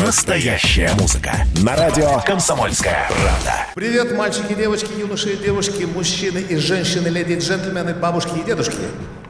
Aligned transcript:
Настоящая 0.00 0.90
музыка. 0.98 1.44
На 1.62 1.76
радио 1.76 2.18
«Комсомольская 2.24 3.10
правда». 3.10 3.66
Привет, 3.74 4.16
мальчики, 4.16 4.54
девочки, 4.54 4.88
юноши 4.98 5.34
и 5.34 5.36
девушки, 5.36 5.82
мужчины 5.82 6.38
и 6.38 6.56
женщины, 6.56 7.08
леди 7.08 7.32
и 7.32 7.38
джентльмены, 7.38 7.92
бабушки 7.92 8.38
и 8.38 8.42
дедушки. 8.42 8.78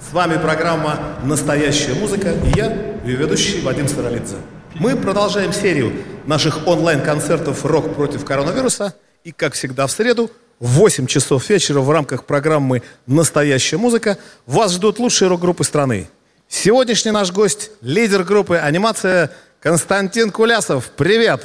С 0.00 0.12
вами 0.12 0.36
программа 0.36 1.00
«Настоящая 1.24 1.94
музыка» 1.94 2.30
и 2.30 2.56
я, 2.56 2.66
ее 3.04 3.16
ведущий 3.16 3.60
Вадим 3.62 3.88
Саралидзе. 3.88 4.36
Мы 4.74 4.94
продолжаем 4.94 5.52
серию 5.52 5.94
наших 6.26 6.64
онлайн-концертов 6.68 7.64
«Рок 7.64 7.96
против 7.96 8.24
коронавируса». 8.24 8.94
И, 9.24 9.32
как 9.32 9.54
всегда, 9.54 9.88
в 9.88 9.90
среду 9.90 10.30
в 10.60 10.68
8 10.68 11.06
часов 11.06 11.50
вечера 11.50 11.80
в 11.80 11.90
рамках 11.90 12.24
программы 12.24 12.82
«Настоящая 13.08 13.78
музыка» 13.78 14.16
вас 14.46 14.74
ждут 14.74 15.00
лучшие 15.00 15.28
рок-группы 15.28 15.64
страны. 15.64 16.08
Сегодняшний 16.48 17.10
наш 17.10 17.32
гость– 17.32 17.70
лидер 17.80 18.22
группы 18.22 18.56
«Анимация» 18.56 19.32
Константин 19.62 20.32
Кулясов. 20.32 20.90
Привет! 20.96 21.44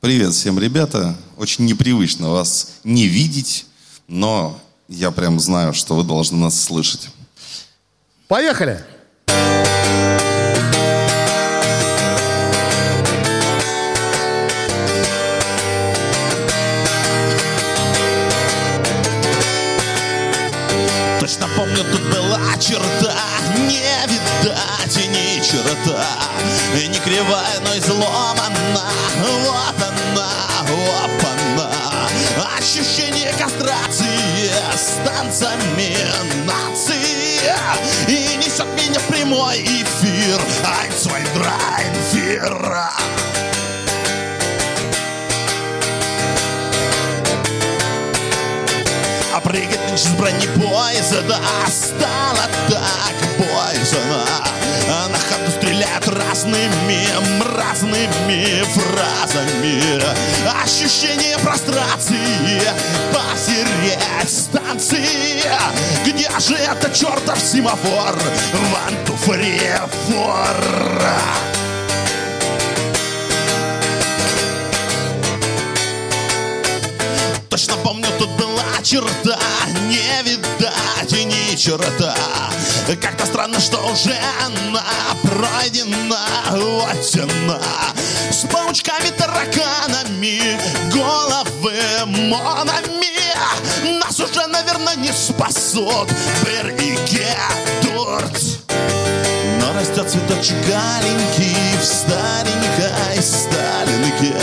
Привет 0.00 0.32
всем, 0.32 0.58
ребята. 0.58 1.14
Очень 1.36 1.66
непривычно 1.66 2.30
вас 2.30 2.78
не 2.84 3.06
видеть, 3.06 3.66
но 4.06 4.58
я 4.88 5.10
прям 5.10 5.38
знаю, 5.38 5.74
что 5.74 5.94
вы 5.94 6.04
должны 6.04 6.38
нас 6.38 6.58
слышать. 6.58 7.10
Поехали! 8.28 8.82
Точно 9.26 9.67
С 35.38 35.40
танцами 35.40 35.96
нации. 36.46 37.38
И 38.08 38.36
несет 38.38 38.66
меня 38.74 38.98
в 38.98 39.04
прямой 39.04 39.62
эфир. 39.62 40.40
Айн 40.66 40.92
свой 40.92 41.22
драйнфир 41.32 42.76
А 49.32 49.40
прыгать 49.40 49.78
нынче 49.86 50.08
с 50.08 50.08
бронепоезда 50.08 51.38
Стало 51.68 52.48
так 52.68 53.14
боязно 53.38 54.24
А 54.88 55.08
на 55.08 55.18
ходу 55.18 55.52
стреляют 55.56 56.08
разными, 56.08 57.06
разными 57.56 58.64
фразами. 58.72 60.02
Ощущение 60.64 61.38
прострации 61.38 62.60
же 63.68 64.57
это 66.72 66.90
чертов 66.90 67.38
семафор 67.38 68.14
One, 68.72 69.06
two, 69.06 69.16
three, 69.26 69.90
four 70.08 70.98
Точно 77.48 77.74
помню, 77.82 78.06
тут 78.18 78.28
была 78.30 78.64
черта 78.82 79.38
Не 79.88 80.22
видать 80.22 81.12
и 81.12 81.24
ни 81.24 81.56
черта. 81.56 82.14
Как-то 83.00 83.26
странно, 83.26 83.60
что 83.60 83.78
уже 83.90 84.16
она 84.44 84.84
пройдена 85.22 86.16
Вот 86.50 87.16
она 87.22 87.60
С 88.38 88.42
паучками, 88.42 89.10
тараканами 89.18 90.60
Головы 90.92 91.74
монами. 92.06 93.98
Нас 93.98 94.20
уже, 94.20 94.46
наверное, 94.46 94.94
не 94.94 95.10
спасут 95.10 96.08
Бер 96.44 96.68
и 96.78 96.96
Гетурт 97.10 98.38
но 99.60 99.72
растет 99.72 100.08
цветочек 100.08 100.56
аленький 100.68 101.76
в 101.80 101.84
старенькой 101.84 103.20
Сталинке. 103.20 104.36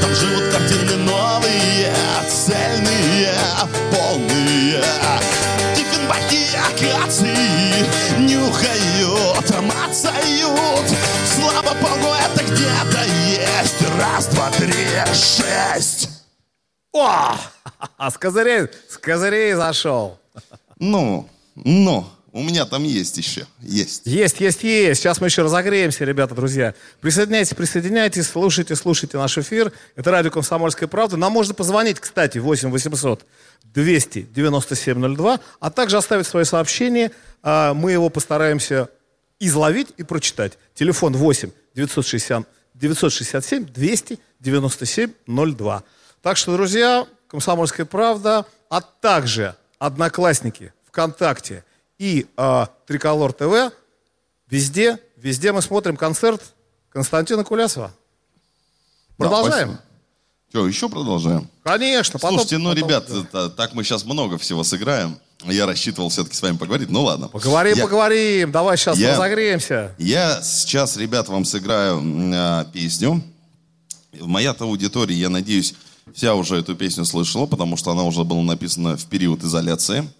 Там 0.00 0.14
живут 0.14 0.52
картины 0.52 0.94
новые, 0.98 1.92
цельные, 2.28 3.34
полные. 3.90 4.84
Диффенбахи 5.74 6.56
акации 6.56 7.86
нюхают, 8.50 9.50
мацают 9.62 10.88
Слава 11.34 11.74
богу, 11.74 12.14
это 12.14 12.44
где-то 12.44 13.04
есть 13.04 13.82
Раз, 13.98 14.26
два, 14.28 14.50
три, 14.50 14.74
шесть 15.14 16.08
О! 16.92 17.36
А 17.96 18.10
с 18.10 18.18
козырей, 18.18 18.68
с 18.88 18.98
козырей 18.98 19.54
зашел. 19.54 20.18
Ну, 20.78 21.28
ну, 21.54 22.06
у 22.32 22.42
меня 22.42 22.66
там 22.66 22.84
есть 22.84 23.16
еще, 23.16 23.46
есть. 23.60 24.02
Есть, 24.06 24.40
есть, 24.40 24.62
есть. 24.62 25.00
Сейчас 25.00 25.20
мы 25.20 25.28
еще 25.28 25.42
разогреемся, 25.42 26.04
ребята, 26.04 26.34
друзья. 26.34 26.74
Присоединяйтесь, 27.00 27.54
присоединяйтесь, 27.54 28.26
слушайте, 28.26 28.76
слушайте 28.76 29.16
наш 29.16 29.38
эфир. 29.38 29.72
Это 29.96 30.10
радио 30.10 30.30
«Комсомольская 30.30 30.88
правда». 30.88 31.16
Нам 31.16 31.32
можно 31.32 31.54
позвонить, 31.54 32.00
кстати, 32.00 32.38
8 32.38 32.70
800 32.70 33.24
297 33.74 35.16
02, 35.16 35.40
а 35.60 35.70
также 35.70 35.96
оставить 35.96 36.26
свое 36.26 36.44
сообщение. 36.44 37.12
А, 37.42 37.74
Мы 37.74 37.92
его 37.92 38.08
постараемся 38.08 38.88
изловить 39.38 39.88
и 39.96 40.02
прочитать. 40.02 40.58
Телефон 40.74 41.14
8 41.14 41.50
960, 41.74 42.46
967 42.74 43.64
297 43.66 45.12
02. 45.26 45.82
Так 46.22 46.36
что, 46.36 46.52
друзья, 46.52 47.06
«Комсомольская 47.28 47.86
правда», 47.86 48.44
а 48.68 48.80
также 48.80 49.56
«Одноклассники», 49.78 50.72
«ВКонтакте» 50.86 51.64
и 51.98 52.26
э, 52.36 52.66
«Триколор 52.86 53.32
ТВ» 53.32 53.72
везде, 54.48 54.98
везде 55.16 55.52
мы 55.52 55.62
смотрим 55.62 55.96
концерт 55.96 56.54
Константина 56.90 57.44
Кулясова. 57.44 57.92
Продолжаем. 59.16 59.78
Что, 60.50 60.66
еще 60.66 60.88
продолжаем? 60.88 61.48
Конечно. 61.62 62.18
потом- 62.18 62.38
Слушайте, 62.40 62.58
ну, 62.58 62.70
потом, 62.70 62.88
ребят, 62.88 63.06
да. 63.08 63.20
это- 63.20 63.50
так 63.50 63.72
мы 63.74 63.84
сейчас 63.84 64.04
много 64.04 64.36
всего 64.36 64.64
сыграем. 64.64 65.16
Я 65.46 65.64
рассчитывал 65.64 66.08
все-таки 66.10 66.34
с 66.36 66.42
вами 66.42 66.56
поговорить. 66.56 66.90
Ну 66.90 67.02
ладно. 67.04 67.28
Поговорим, 67.28 67.76
Я- 67.76 67.84
поговорим. 67.84 68.50
Давай 68.52 68.76
сейчас 68.76 68.98
Я- 68.98 69.12
разогреемся. 69.12 69.94
Я 69.98 70.42
сейчас, 70.42 70.96
ребят, 70.96 71.28
вам 71.28 71.44
сыграю 71.44 72.02
а, 72.34 72.64
песню. 72.64 73.22
Моя-то 74.20 74.64
аудитория, 74.64 75.14
я 75.16 75.28
надеюсь, 75.30 75.74
вся 76.12 76.34
уже 76.34 76.56
эту 76.56 76.74
песню 76.74 77.04
слышала, 77.04 77.46
потому 77.46 77.76
что 77.76 77.92
она 77.92 78.02
уже 78.02 78.24
была 78.24 78.42
написана 78.42 78.96
в 78.96 79.06
период 79.06 79.42
изоляции. 79.44 80.10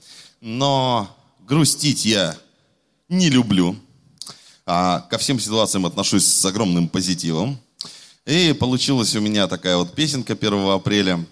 Но 0.40 1.08
грустить 1.46 2.04
я 2.06 2.36
не 3.08 3.28
люблю. 3.30 3.76
А 4.64 5.00
ко 5.10 5.18
всем 5.18 5.40
ситуациям 5.40 5.84
отношусь 5.86 6.24
с 6.24 6.44
огромным 6.44 6.88
позитивом. 6.88 7.58
И 8.26 8.52
получилась 8.52 9.14
у 9.16 9.20
меня 9.20 9.46
такая 9.48 9.76
вот 9.76 9.94
песенка 9.94 10.34
1 10.34 10.68
апреля 10.70 11.24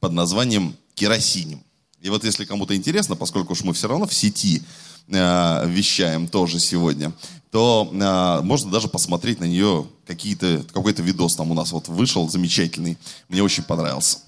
под 0.00 0.12
названием 0.12 0.76
«Керосинем». 0.94 1.62
И 2.00 2.10
вот 2.10 2.24
если 2.24 2.44
кому-то 2.44 2.76
интересно, 2.76 3.16
поскольку 3.16 3.52
уж 3.52 3.62
мы 3.62 3.72
все 3.72 3.88
равно 3.88 4.06
в 4.06 4.12
сети 4.12 4.62
э, 5.08 5.68
вещаем 5.68 6.28
тоже 6.28 6.58
сегодня, 6.58 7.12
то 7.50 7.88
э, 7.90 8.44
можно 8.44 8.70
даже 8.70 8.88
посмотреть 8.88 9.40
на 9.40 9.44
нее 9.44 9.86
какие-то, 10.06 10.64
какой-то 10.72 11.02
видос 11.02 11.36
там 11.36 11.50
у 11.50 11.54
нас 11.54 11.72
вот 11.72 11.88
вышел 11.88 12.28
замечательный. 12.28 12.98
Мне 13.28 13.42
очень 13.42 13.62
понравился. 13.62 14.18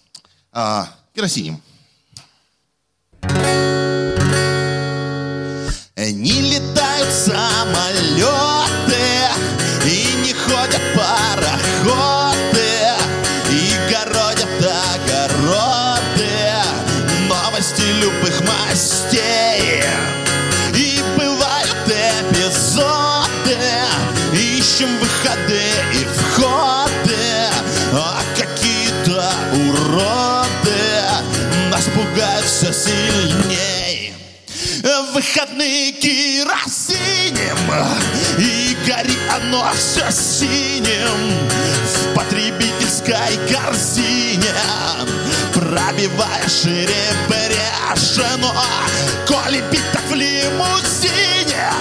А, 0.53 0.89
керосинем. 1.15 1.61
Не 5.97 6.41
летают 6.41 7.13
самолеты 7.13 8.67
ходят 10.57 10.83
пароходы 10.95 12.47
И 13.51 13.73
городят 13.91 14.49
огороды. 14.95 16.29
Новости 17.29 17.83
любых 18.01 18.41
мастей. 18.43 19.83
И 20.75 21.01
бывают 21.17 21.77
эпизоды. 21.87 23.59
Ищем 24.33 24.99
выходы 24.99 25.63
и 25.93 26.05
входы. 26.05 27.51
А 27.93 28.23
какие-то 28.37 29.33
уроды. 29.53 30.47
Нас 31.71 31.85
пугают 31.95 32.47
все 32.47 32.73
сильней 32.73 33.35
в 33.35 33.56
выходные 35.17 35.93
керосинем 35.93 37.57
И 38.39 38.77
гори 38.87 39.17
оно 39.35 39.67
все 39.73 40.11
синим 40.11 41.49
В 41.87 42.15
потребительской 42.15 43.39
корзине 43.51 44.53
Пробивая 45.55 46.47
шире 46.47 46.95
брешь 47.29 48.19
Но 48.39 48.55
коли 49.27 49.63
бить 49.73 49.91
так 49.91 50.05
в 50.11 50.15
лимузине 50.15 51.73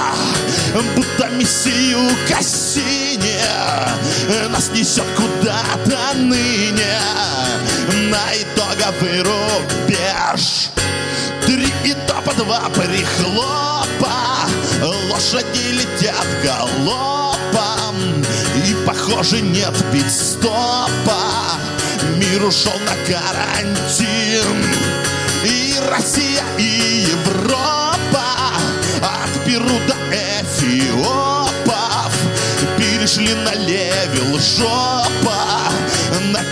Будто 0.96 1.28
миссию 1.32 2.00
Кассини 2.30 3.36
нас 4.48 4.70
несет 4.70 5.06
куда-то 5.18 6.14
ныне 6.16 7.00
на 8.10 8.24
итоговый 8.34 9.20
рубеж. 9.20 10.70
Три 11.46 11.72
притопа, 11.84 12.34
два 12.33 12.69
прихлопа, 12.69 14.48
лошади 14.81 15.72
летят 15.72 16.25
галопом, 16.44 17.95
и, 18.66 18.74
похоже, 18.86 19.42
нет 19.42 19.74
пит-стопа. 19.92 20.89
Мир 22.16 22.45
ушел 22.45 22.80
на 22.80 22.95
карантин, 23.06 24.66
и 25.44 25.75
Россия, 25.89 26.44
и 26.57 27.07
Европа. 27.12 28.24
От 29.01 29.45
Перу 29.45 29.80
до 29.88 29.95
Эфиопов 30.12 32.13
перешли 32.77 33.36
на 33.36 33.54
level 33.54 34.40
жопа, 34.39 35.55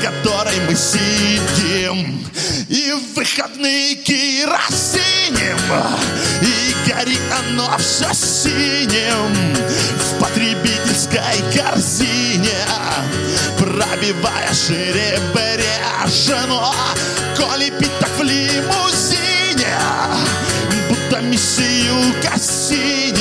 которой 0.04 0.60
мы 0.68 0.76
сидим. 0.76 2.20
И 2.68 2.92
в 2.92 3.16
выходные 3.16 3.96
керосинем, 3.96 5.58
и 6.42 6.76
гори 6.90 7.18
оно 7.40 7.78
все 7.78 8.14
синим 8.14 9.56
в 9.96 10.20
потребительской 10.20 11.40
корзине, 11.56 12.66
пробивая. 13.58 14.52
Но 16.48 16.74
коли 17.38 17.70
пить 17.70 18.00
так 18.00 18.12
в 18.18 18.24
лимузине, 18.24 19.78
будто 20.90 21.22
миссию 21.22 22.14
Кассини 22.22 23.14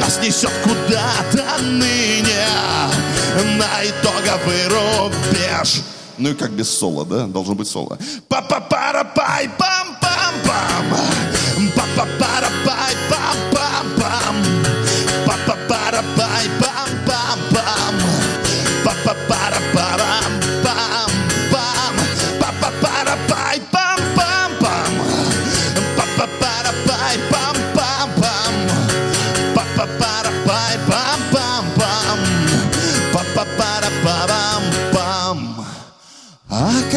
Нас 0.00 0.18
несет 0.20 0.52
куда-то 0.64 1.62
ныне 1.62 2.44
На 3.34 3.84
итоговый 3.84 4.68
рубеж 4.68 5.82
Ну 6.18 6.30
и 6.30 6.34
как 6.34 6.52
без 6.52 6.70
соло, 6.70 7.04
да? 7.04 7.26
Должно 7.26 7.54
быть 7.54 7.66
соло. 7.66 7.98
па 8.28 8.40
па 8.42 8.60
пара 8.60 9.04
пай 9.04 9.50
пам 9.58 9.96
пам 10.00 10.34
пам 10.44 10.84
па 11.74 11.82
па 11.96 12.06
пара 12.18 12.50
пай 12.64 12.94
пам 13.10 13.36
пам 13.50 13.53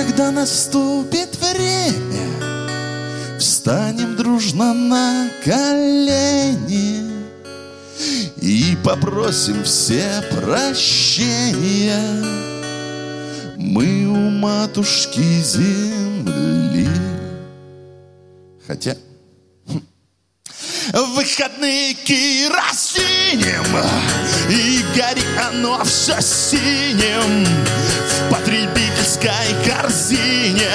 когда 0.07 0.31
наступит 0.31 1.35
время, 1.35 2.29
встанем 3.37 4.15
дружно 4.15 4.73
на 4.73 5.29
колени 5.43 7.11
и 8.41 8.77
попросим 8.83 9.65
все 9.65 10.23
прощения. 10.31 12.23
Мы 13.57 14.05
у 14.05 14.29
матушки 14.29 15.41
земли. 15.41 16.87
Хотя, 18.65 18.95
В 20.93 21.15
выходные 21.15 21.93
керосинем 21.93 23.65
И 24.49 24.83
гори 24.95 25.21
оно 25.49 25.83
все 25.83 26.21
синим 26.21 27.45
В 27.45 28.29
потребительской 29.17 29.55
корзине 29.65 30.71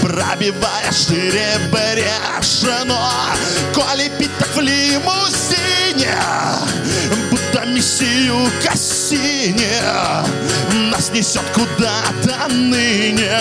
Пробивая 0.00 0.92
шире 0.92 1.58
брешь 1.70 2.62
Но 2.84 3.10
коли 3.74 4.10
пить 4.18 4.30
так 4.38 4.54
в 4.54 4.60
лимузине 4.60 6.14
Будто 7.30 7.66
миссию 7.66 8.50
Кассини 8.62 9.80
Нас 10.90 11.10
несет 11.10 11.44
куда-то 11.54 12.48
ныне. 12.48 13.38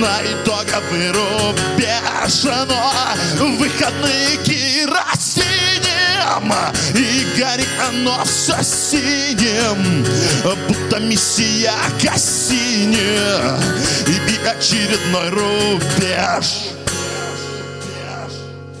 На 0.00 0.18
итоговый 0.22 1.10
рубеж 1.12 2.44
Но 2.44 3.56
выходные 3.56 4.36
керосинем 6.26 6.52
И 6.94 7.38
горит 7.38 7.68
оно 7.88 8.24
все 8.24 8.62
синим 8.62 10.04
Будто 10.68 11.00
миссия 11.00 11.72
Кассини 12.02 12.96
И 14.06 14.46
очередной 14.46 15.30
рубеж 15.30 16.72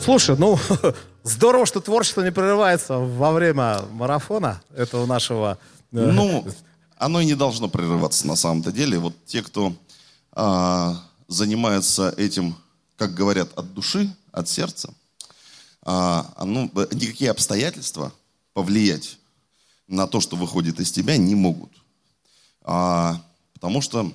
Слушай, 0.02 0.36
ну, 0.38 0.56
здорово, 1.24 1.66
что 1.66 1.80
творчество 1.80 2.22
не 2.22 2.30
прерывается 2.30 2.96
во 2.96 3.32
время 3.32 3.80
марафона 3.90 4.62
этого 4.76 5.04
нашего... 5.04 5.58
ну, 5.90 6.46
оно 6.96 7.20
и 7.20 7.24
не 7.24 7.34
должно 7.34 7.68
прерываться 7.68 8.24
на 8.28 8.36
самом-то 8.36 8.70
деле. 8.70 9.00
Вот 9.00 9.14
те, 9.26 9.42
кто 9.42 9.72
а, 10.30 10.94
занимается 11.26 12.14
этим, 12.16 12.54
как 12.96 13.14
говорят, 13.14 13.48
от 13.56 13.74
души, 13.74 14.08
от 14.30 14.48
сердца, 14.48 14.94
ну, 15.86 16.70
э, 16.74 16.88
никакие 16.92 17.30
обстоятельства 17.30 18.12
повлиять 18.52 19.18
на 19.86 20.08
то, 20.08 20.20
что 20.20 20.36
выходит 20.36 20.80
из 20.80 20.90
тебя, 20.90 21.16
не 21.16 21.34
могут. 21.34 21.70
А, 22.62 23.22
потому 23.52 23.80
что, 23.80 24.12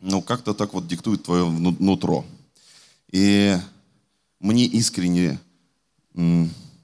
ну, 0.00 0.20
как-то 0.20 0.52
так 0.52 0.74
вот 0.74 0.86
диктует 0.86 1.22
твое 1.22 1.48
нутро. 1.48 2.26
И 3.10 3.56
мне 4.38 4.66
искренне 4.66 5.40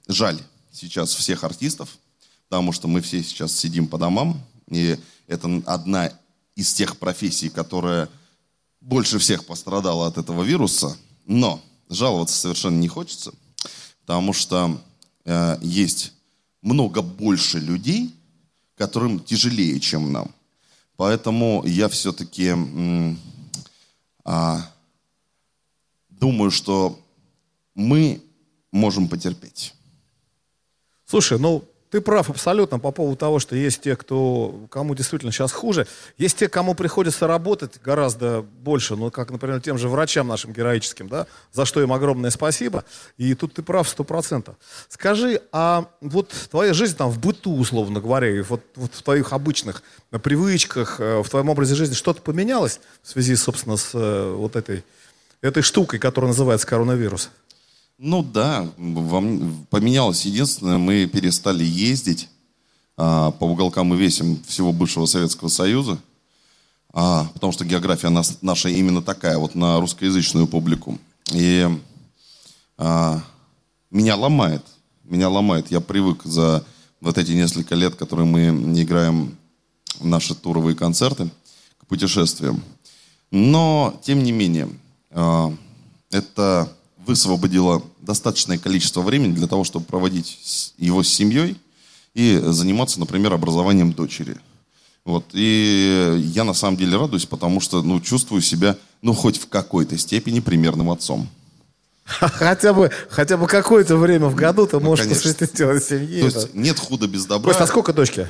жаль 0.07 0.41
сейчас 0.71 1.13
всех 1.13 1.43
артистов, 1.43 1.97
потому 2.49 2.71
что 2.71 2.87
мы 2.87 3.01
все 3.01 3.21
сейчас 3.21 3.55
сидим 3.55 3.87
по 3.87 3.97
домам, 3.97 4.41
и 4.69 4.97
это 5.27 5.61
одна 5.65 6.11
из 6.55 6.73
тех 6.73 6.97
профессий, 6.97 7.49
которая 7.49 8.09
больше 8.81 9.19
всех 9.19 9.45
пострадала 9.45 10.07
от 10.07 10.17
этого 10.17 10.43
вируса, 10.43 10.97
но 11.25 11.61
жаловаться 11.89 12.35
совершенно 12.35 12.79
не 12.79 12.87
хочется, 12.87 13.33
потому 14.07 14.31
что 14.31 14.81
э, 15.25 15.57
есть 15.61 16.13
много 16.61 17.01
больше 17.01 17.59
людей, 17.59 18.15
которым 18.77 19.19
тяжелее, 19.19 19.81
чем 19.81 20.13
нам. 20.13 20.33
Поэтому 20.95 21.61
я 21.65 21.89
все-таки 21.89 22.45
м, 22.47 23.19
а, 24.23 24.61
думаю, 26.09 26.51
что 26.51 26.97
мы 27.75 28.21
можем 28.71 29.09
потерпеть. 29.09 29.73
Слушай, 31.05 31.37
ну, 31.37 31.65
ты 31.89 32.01
прав 32.01 32.29
абсолютно 32.29 32.79
по 32.79 32.91
поводу 32.91 33.15
того, 33.15 33.39
что 33.39 33.55
есть 33.55 33.81
те, 33.81 33.95
кто, 33.95 34.67
кому 34.69 34.93
действительно 34.93 35.31
сейчас 35.31 35.51
хуже. 35.51 35.87
Есть 36.17 36.37
те, 36.37 36.49
кому 36.49 36.75
приходится 36.75 37.27
работать 37.27 37.79
гораздо 37.83 38.41
больше, 38.41 38.95
ну, 38.95 39.09
как, 39.09 39.31
например, 39.31 39.61
тем 39.61 39.77
же 39.77 39.87
врачам 39.87 40.27
нашим 40.27 40.51
героическим, 40.51 41.07
да, 41.07 41.27
за 41.53 41.65
что 41.65 41.81
им 41.81 41.93
огромное 41.93 42.29
спасибо. 42.29 42.83
И 43.17 43.33
тут 43.35 43.53
ты 43.53 43.61
прав 43.61 43.87
сто 43.87 44.03
процентов. 44.03 44.55
Скажи, 44.89 45.41
а 45.51 45.85
вот 46.01 46.33
твоя 46.51 46.73
жизнь 46.73 46.97
там 46.97 47.09
в 47.09 47.19
быту, 47.19 47.55
условно 47.55 48.01
говоря, 48.01 48.29
и 48.29 48.41
вот, 48.41 48.61
вот 48.75 48.93
в 48.93 49.01
твоих 49.01 49.31
обычных 49.31 49.81
привычках, 50.11 50.99
э, 50.99 51.21
в 51.21 51.29
твоем 51.29 51.49
образе 51.49 51.75
жизни 51.75 51.93
что-то 51.93 52.21
поменялось 52.21 52.81
в 53.01 53.09
связи, 53.09 53.35
собственно, 53.35 53.77
с 53.77 53.91
э, 53.93 54.33
вот 54.35 54.57
этой, 54.57 54.83
этой 55.41 55.63
штукой, 55.63 55.99
которая 55.99 56.29
называется 56.29 56.67
коронавирус? 56.67 57.29
Ну 57.99 58.21
да, 58.21 58.69
вам 58.77 59.65
поменялось 59.71 60.23
единственное, 60.23 60.77
мы 60.77 61.07
перестали 61.07 61.63
ездить 61.63 62.29
а, 62.95 63.31
по 63.31 63.45
уголкам 63.45 63.91
и 63.91 63.97
весям 63.97 64.39
всего 64.43 64.71
бывшего 64.71 65.07
Советского 65.07 65.47
Союза, 65.47 65.97
а, 66.93 67.25
потому 67.33 67.51
что 67.51 67.65
география 67.65 68.09
нас, 68.09 68.37
наша 68.43 68.69
именно 68.69 69.01
такая, 69.01 69.39
вот 69.39 69.55
на 69.55 69.79
русскоязычную 69.79 70.45
публику. 70.45 70.99
И 71.33 71.67
а, 72.77 73.19
меня 73.89 74.15
ломает, 74.15 74.63
меня 75.03 75.27
ломает. 75.29 75.71
Я 75.71 75.81
привык 75.81 76.23
за 76.23 76.63
вот 77.01 77.17
эти 77.17 77.31
несколько 77.31 77.73
лет, 77.73 77.95
которые 77.95 78.27
мы 78.27 78.49
играем 78.79 79.35
наши 80.01 80.35
туровые 80.35 80.75
концерты, 80.75 81.31
к 81.79 81.87
путешествиям. 81.87 82.61
Но, 83.31 83.99
тем 84.03 84.21
не 84.21 84.31
менее, 84.31 84.69
а, 85.09 85.51
это 86.11 86.71
высвободило 87.07 87.81
достаточное 88.01 88.57
количество 88.57 89.01
времени 89.01 89.33
для 89.33 89.47
того, 89.47 89.63
чтобы 89.63 89.85
проводить 89.85 90.73
его 90.77 91.03
с 91.03 91.09
семьей 91.09 91.57
и 92.13 92.39
заниматься, 92.43 92.99
например, 92.99 93.33
образованием 93.33 93.93
дочери. 93.93 94.37
Вот. 95.05 95.25
И 95.33 96.21
я 96.33 96.43
на 96.43 96.53
самом 96.53 96.77
деле 96.77 96.97
радуюсь, 96.97 97.25
потому 97.25 97.61
что 97.61 97.81
ну, 97.81 98.01
чувствую 98.01 98.41
себя, 98.41 98.75
ну, 99.01 99.13
хоть 99.13 99.37
в 99.39 99.47
какой-то 99.47 99.97
степени 99.97 100.41
примерным 100.41 100.89
отцом. 100.89 101.29
Хотя 102.05 102.73
бы, 102.73 102.89
хотя 103.09 103.35
бы 103.35 103.47
какое-то 103.47 103.97
время 103.97 104.27
в 104.27 104.35
году 104.35 104.65
ты 104.65 104.79
можешь 104.79 105.03
конечно. 105.05 105.29
посвятить 105.29 105.57
дело 105.57 105.81
семье. 105.81 106.21
То 106.21 106.39
есть 106.39 106.53
нет 106.53 106.79
худа 106.79 107.05
без 107.05 107.25
добра. 107.25 107.51
Кость, 107.51 107.61
а 107.61 107.67
сколько 107.67 107.91
дочки? 107.91 108.29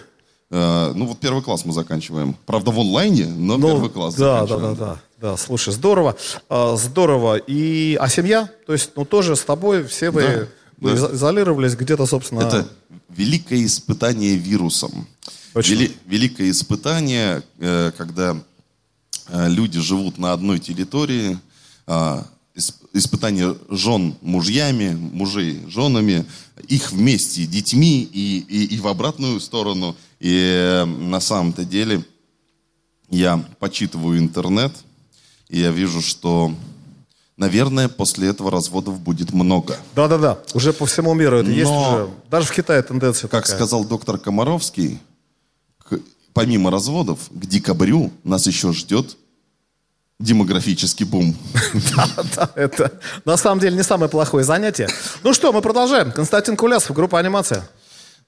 Э, 0.50 0.94
ну, 0.96 1.06
вот 1.08 1.20
первый 1.20 1.44
класс 1.44 1.66
мы 1.66 1.74
заканчиваем. 1.74 2.36
Правда, 2.46 2.72
в 2.72 2.80
онлайне, 2.80 3.26
но 3.26 3.58
Ну, 3.58 3.68
первый 3.68 3.90
класс 3.90 4.16
да, 4.16 4.42
да, 4.42 4.48
заканчиваем. 4.48 4.76
да, 4.78 4.86
да, 4.86 5.00
да. 5.32 5.38
Слушай, 5.38 5.74
здорово, 5.74 6.16
А, 6.50 6.76
здорово. 6.78 7.36
И 7.38 7.98
а 8.00 8.08
семья, 8.08 8.50
то 8.66 8.74
есть, 8.74 8.92
ну 8.96 9.04
тоже 9.04 9.36
с 9.36 9.42
тобой 9.42 9.84
все 9.86 10.10
вы, 10.10 10.22
Да, 10.22 10.48
вы 10.80 10.90
да. 10.92 10.96
изо- 10.96 11.14
изолировались 11.16 11.76
где-то, 11.76 12.06
собственно. 12.06 12.42
Это 12.42 12.68
великое 13.10 13.66
испытание 13.66 14.36
вирусом. 14.36 15.08
Почему? 15.54 15.82
Вели- 15.82 15.96
великое 16.06 16.50
испытание, 16.52 17.44
э, 17.60 17.92
когда 17.98 18.38
э, 19.30 19.50
люди 19.50 19.82
живут 19.82 20.18
на 20.18 20.32
одной 20.32 20.60
территории, 20.60 21.38
а, 21.88 22.26
испытание 22.98 23.56
жен 23.70 24.16
мужьями, 24.22 24.94
мужей 24.96 25.62
женами, 25.70 26.26
их 26.68 26.92
вместе 26.92 27.46
детьми 27.46 28.02
и, 28.04 28.40
и, 28.40 28.76
и 28.76 28.80
в 28.80 28.88
обратную 28.88 29.40
сторону. 29.40 29.96
И 30.20 30.34
э, 30.36 30.86
на 30.86 31.20
самом-то 31.20 31.64
деле 31.66 32.04
я 33.10 33.38
почитываю 33.60 34.20
интернет, 34.20 34.74
и 35.50 35.60
я 35.60 35.72
вижу, 35.72 36.02
что, 36.02 36.54
наверное, 37.38 37.88
после 37.88 38.28
этого 38.30 38.52
разводов 38.52 39.00
будет 39.00 39.32
много. 39.34 39.78
Да, 39.96 40.08
да, 40.08 40.18
да. 40.18 40.40
Уже 40.54 40.74
по 40.74 40.86
всему 40.86 41.14
миру 41.14 41.38
это 41.38 41.50
есть 41.50 41.70
Но- 41.70 41.94
уже. 41.94 42.10
Даже 42.30 42.48
в 42.48 42.52
Китае 42.54 42.82
тенденция 42.82 43.28
Как 43.30 43.44
такая. 43.44 43.58
сказал 43.58 43.86
доктор 43.86 44.18
Комаровский, 44.18 45.00
к- 45.88 46.00
помимо 46.34 46.70
разводов, 46.72 47.20
к 47.32 47.46
декабрю 47.46 48.12
нас 48.24 48.46
еще 48.48 48.74
ждет 48.74 49.16
демографический 50.20 51.06
бум. 51.06 51.36
Да, 52.36 52.50
это 52.56 52.92
на 53.26 53.38
самом 53.38 53.60
деле 53.60 53.76
не 53.76 53.84
самое 53.84 54.10
плохое 54.10 54.44
занятие. 54.44 54.88
Ну 55.24 55.34
что, 55.34 55.52
мы 55.54 55.62
продолжаем. 55.62 56.12
Константин 56.12 56.58
Кулясов, 56.58 56.96
группа 56.96 57.20
«Анимация». 57.20 57.68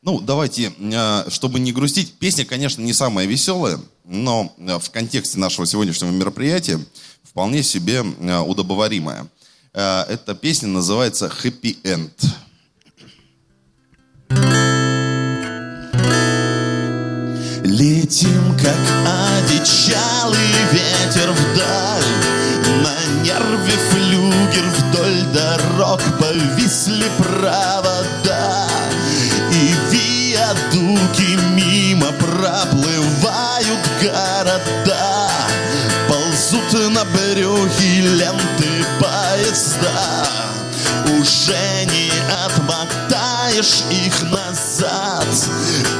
Ну, 0.01 0.21
давайте, 0.21 0.71
э, 0.79 1.29
чтобы 1.29 1.59
не 1.59 1.73
грустить, 1.73 2.13
песня, 2.19 2.45
конечно, 2.45 2.81
не 2.81 2.93
самая 2.93 3.25
веселая, 3.25 3.79
но 4.05 4.53
э, 4.57 4.79
в 4.79 4.89
контексте 4.91 5.37
нашего 5.37 5.65
сегодняшнего 5.65 6.09
мероприятия 6.09 6.79
вполне 7.23 7.63
себе 7.63 8.03
э, 8.03 8.39
удобоваримая. 8.39 9.27
Эта 9.71 10.33
песня 10.33 10.67
называется 10.67 11.31
«Happy 11.43 11.77
End». 11.83 12.11
Летим, 17.79 18.57
как 18.57 18.75
одичалый 19.37 20.37
ветер 20.69 21.31
вдаль. 21.31 22.03
На 22.83 23.23
нерве 23.23 23.73
флюгер 23.89 24.65
вдоль 24.65 25.23
дорог 25.33 26.01
Повисли 26.19 27.05
провода. 27.17 28.67
И 29.53 29.73
виадуки 29.91 31.39
мимо 31.53 32.11
проплывают 32.11 33.79
города. 34.01 35.31
Ползут 36.09 36.73
на 36.93 37.05
брюхе 37.05 38.01
ленты 38.01 38.85
поезда. 38.99 40.27
Уже 41.17 41.85
не 41.85 42.11
отмотаешь 43.49 43.83
их 43.89 44.21
назад. 44.31 45.27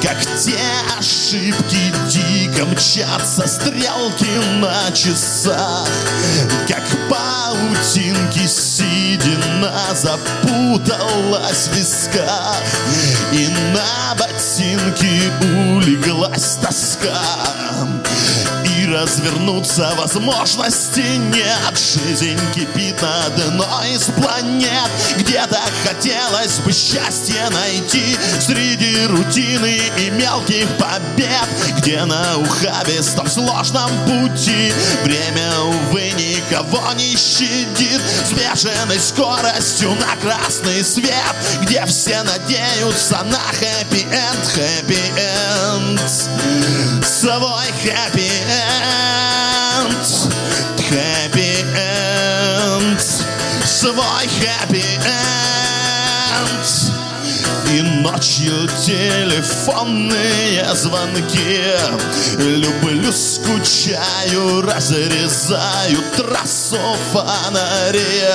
Как 0.01 0.17
те 0.37 0.57
ошибки 0.97 1.93
дико 2.09 2.65
мчатся 2.65 3.47
Стрелки 3.47 4.29
на 4.59 4.91
часах. 4.91 5.87
Как 6.67 6.83
паутинки 7.09 8.45
седина 8.47 9.73
Запуталась 9.93 11.67
в 11.67 11.75
висках. 11.75 12.61
И 13.31 13.47
на 13.73 14.15
ботинки 14.15 15.31
улеглась 15.75 16.57
тоска 16.61 17.19
развернуться 18.89 19.91
возможности 19.95 21.17
нет. 21.17 21.77
Жизнь 21.77 22.39
кипит 22.53 23.01
на 23.01 23.25
одной 23.25 23.93
из 23.93 24.05
планет. 24.05 24.89
Где-то 25.17 25.59
хотелось 25.85 26.59
бы 26.59 26.71
счастье 26.71 27.49
найти 27.51 28.17
Среди 28.39 29.05
рутины 29.05 29.79
и 29.97 30.09
мелких 30.11 30.67
побед. 30.77 31.47
Где 31.77 32.03
на 32.05 32.37
ухабистом 32.37 33.27
сложном 33.27 33.89
пути 34.05 34.73
Время, 35.03 35.51
увы, 35.61 36.11
никого 36.11 36.81
не 36.93 37.15
щадит. 37.15 38.01
С 38.25 38.31
бешеной 38.31 38.99
скоростью 38.99 39.91
на 39.91 40.15
красный 40.21 40.83
свет 40.83 41.35
Где 41.61 41.85
все 41.85 42.23
надеются 42.23 43.23
на 43.23 43.39
хэппи-энд 43.53 44.45
Хэппи-энд 44.53 46.01
Свой 47.05 47.67
хэппи-энд 47.83 48.78
Хэппи-энд 50.89 51.79
Свой 53.65 54.27
хэппи-энд 54.27 55.19
и 57.71 57.81
ночью 57.81 58.67
телефонные 58.83 60.65
звонки. 60.73 61.61
Люблю, 62.37 63.11
скучаю, 63.11 64.61
разрезаю 64.61 65.99
трассу 66.15 66.79
фонари 67.11 68.25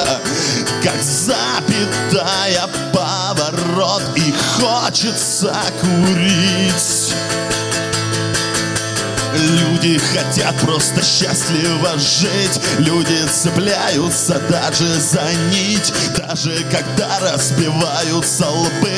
Как 0.82 1.02
запятая 1.02 2.68
поворот 2.92 4.02
и 4.16 4.32
хочется 4.58 5.54
курить 5.80 7.14
Люди 9.54 9.98
хотят 9.98 10.56
просто 10.60 11.02
счастливо 11.02 11.98
жить. 11.98 12.60
Люди 12.78 13.16
цепляются 13.30 14.40
даже 14.48 14.86
за 15.00 15.22
нить. 15.52 15.92
Даже 16.16 16.64
когда 16.70 17.18
разбиваются 17.20 18.48
лбы 18.48 18.92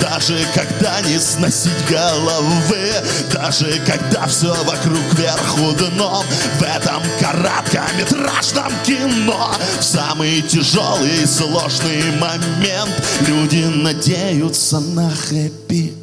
Даже 0.00 0.38
когда 0.54 1.00
не 1.02 1.18
сносить 1.18 1.72
головы 1.88 2.92
Даже 3.32 3.80
когда 3.86 4.26
все 4.26 4.52
вокруг 4.64 5.14
вверху 5.14 5.72
дном 5.72 6.24
В 6.58 6.62
этом 6.62 7.02
короткометражном 7.20 8.72
кино 8.84 9.54
В 9.78 9.84
самый 9.84 10.42
тяжелый 10.42 11.22
и 11.22 11.26
сложный 11.26 12.02
момент 12.18 13.02
Люди 13.26 13.64
надеются 13.64 14.80
на 14.80 15.10
хэппи-энд 15.10 15.99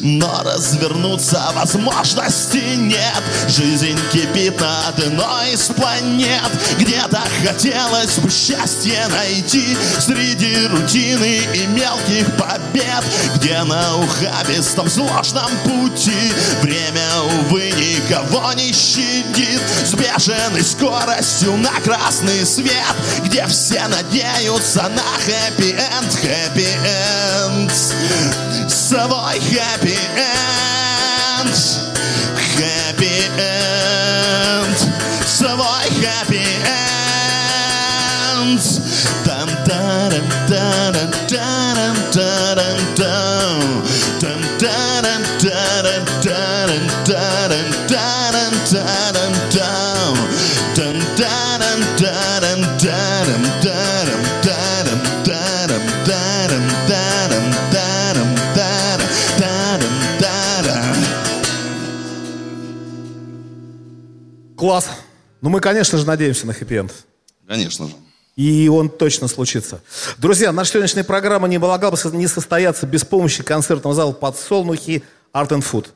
но 0.00 0.42
развернуться 0.44 1.52
возможности 1.54 2.76
нет. 2.76 3.22
Жизнь 3.48 3.98
кипит 4.12 4.60
на 4.60 4.88
одной 4.88 5.52
из 5.52 5.66
планет. 5.66 6.50
Где-то 6.78 7.20
хотелось 7.46 8.18
бы 8.18 8.30
счастье 8.30 9.06
найти 9.08 9.76
Среди 9.98 10.66
рутины 10.66 11.40
и 11.54 11.66
мелких 11.66 12.26
побед. 12.36 13.04
Где 13.36 13.62
на 13.62 13.96
ухабистом 13.96 14.88
сложном 14.88 15.50
пути 15.64 16.32
Время, 16.62 17.08
увы, 17.40 17.70
никого 17.72 18.52
не 18.54 18.72
щадит. 18.72 19.60
С 19.84 19.94
бешеной 19.94 20.62
скоростью 20.62 21.56
на 21.56 21.72
красный 21.80 22.46
свет 22.46 22.72
Где 23.24 23.46
все 23.46 23.82
надеются 23.88 24.82
на 24.88 25.02
хэппи-энд 25.24 26.12
Хэппи-энд 26.14 27.72
Свой 28.92 29.40
хэппи-энд 29.40 30.76
Хэппи-энд 32.52 33.48
Свой 35.24 35.88
хэппи-энд 35.96 36.52
там 39.24 39.48
тарам 39.66 40.28
тарам 40.50 41.10
тарам 41.30 41.96
тарам 42.12 42.78
там 43.00 43.56
там 44.20 44.40
тарам 44.60 45.22
тарам 45.40 46.04
тарам 46.26 46.84
тарам 47.08 47.68
тарам 47.88 48.54
тарам 48.68 49.32
там 49.56 50.12
там 50.76 50.96
тарам 51.16 51.80
тарам 51.80 51.80
тарам 51.96 52.51
Класс. 64.62 64.86
Ну, 65.40 65.50
мы, 65.50 65.58
конечно 65.58 65.98
же, 65.98 66.06
надеемся 66.06 66.46
на 66.46 66.52
хэппи-энд. 66.52 66.92
Конечно 67.48 67.88
же. 67.88 67.94
И 68.36 68.68
он 68.68 68.90
точно 68.90 69.26
случится. 69.26 69.80
Друзья, 70.18 70.52
наша 70.52 70.70
сегодняшняя 70.70 71.02
программа 71.02 71.48
не 71.48 71.58
могла 71.58 71.90
бы 71.90 71.96
не 72.12 72.28
состояться 72.28 72.86
без 72.86 73.04
помощи 73.04 73.42
концертного 73.42 73.92
зала 73.92 74.12
«Подсолнухи 74.12 75.02
Art 75.34 75.48
and 75.48 75.64
Food». 75.68 75.86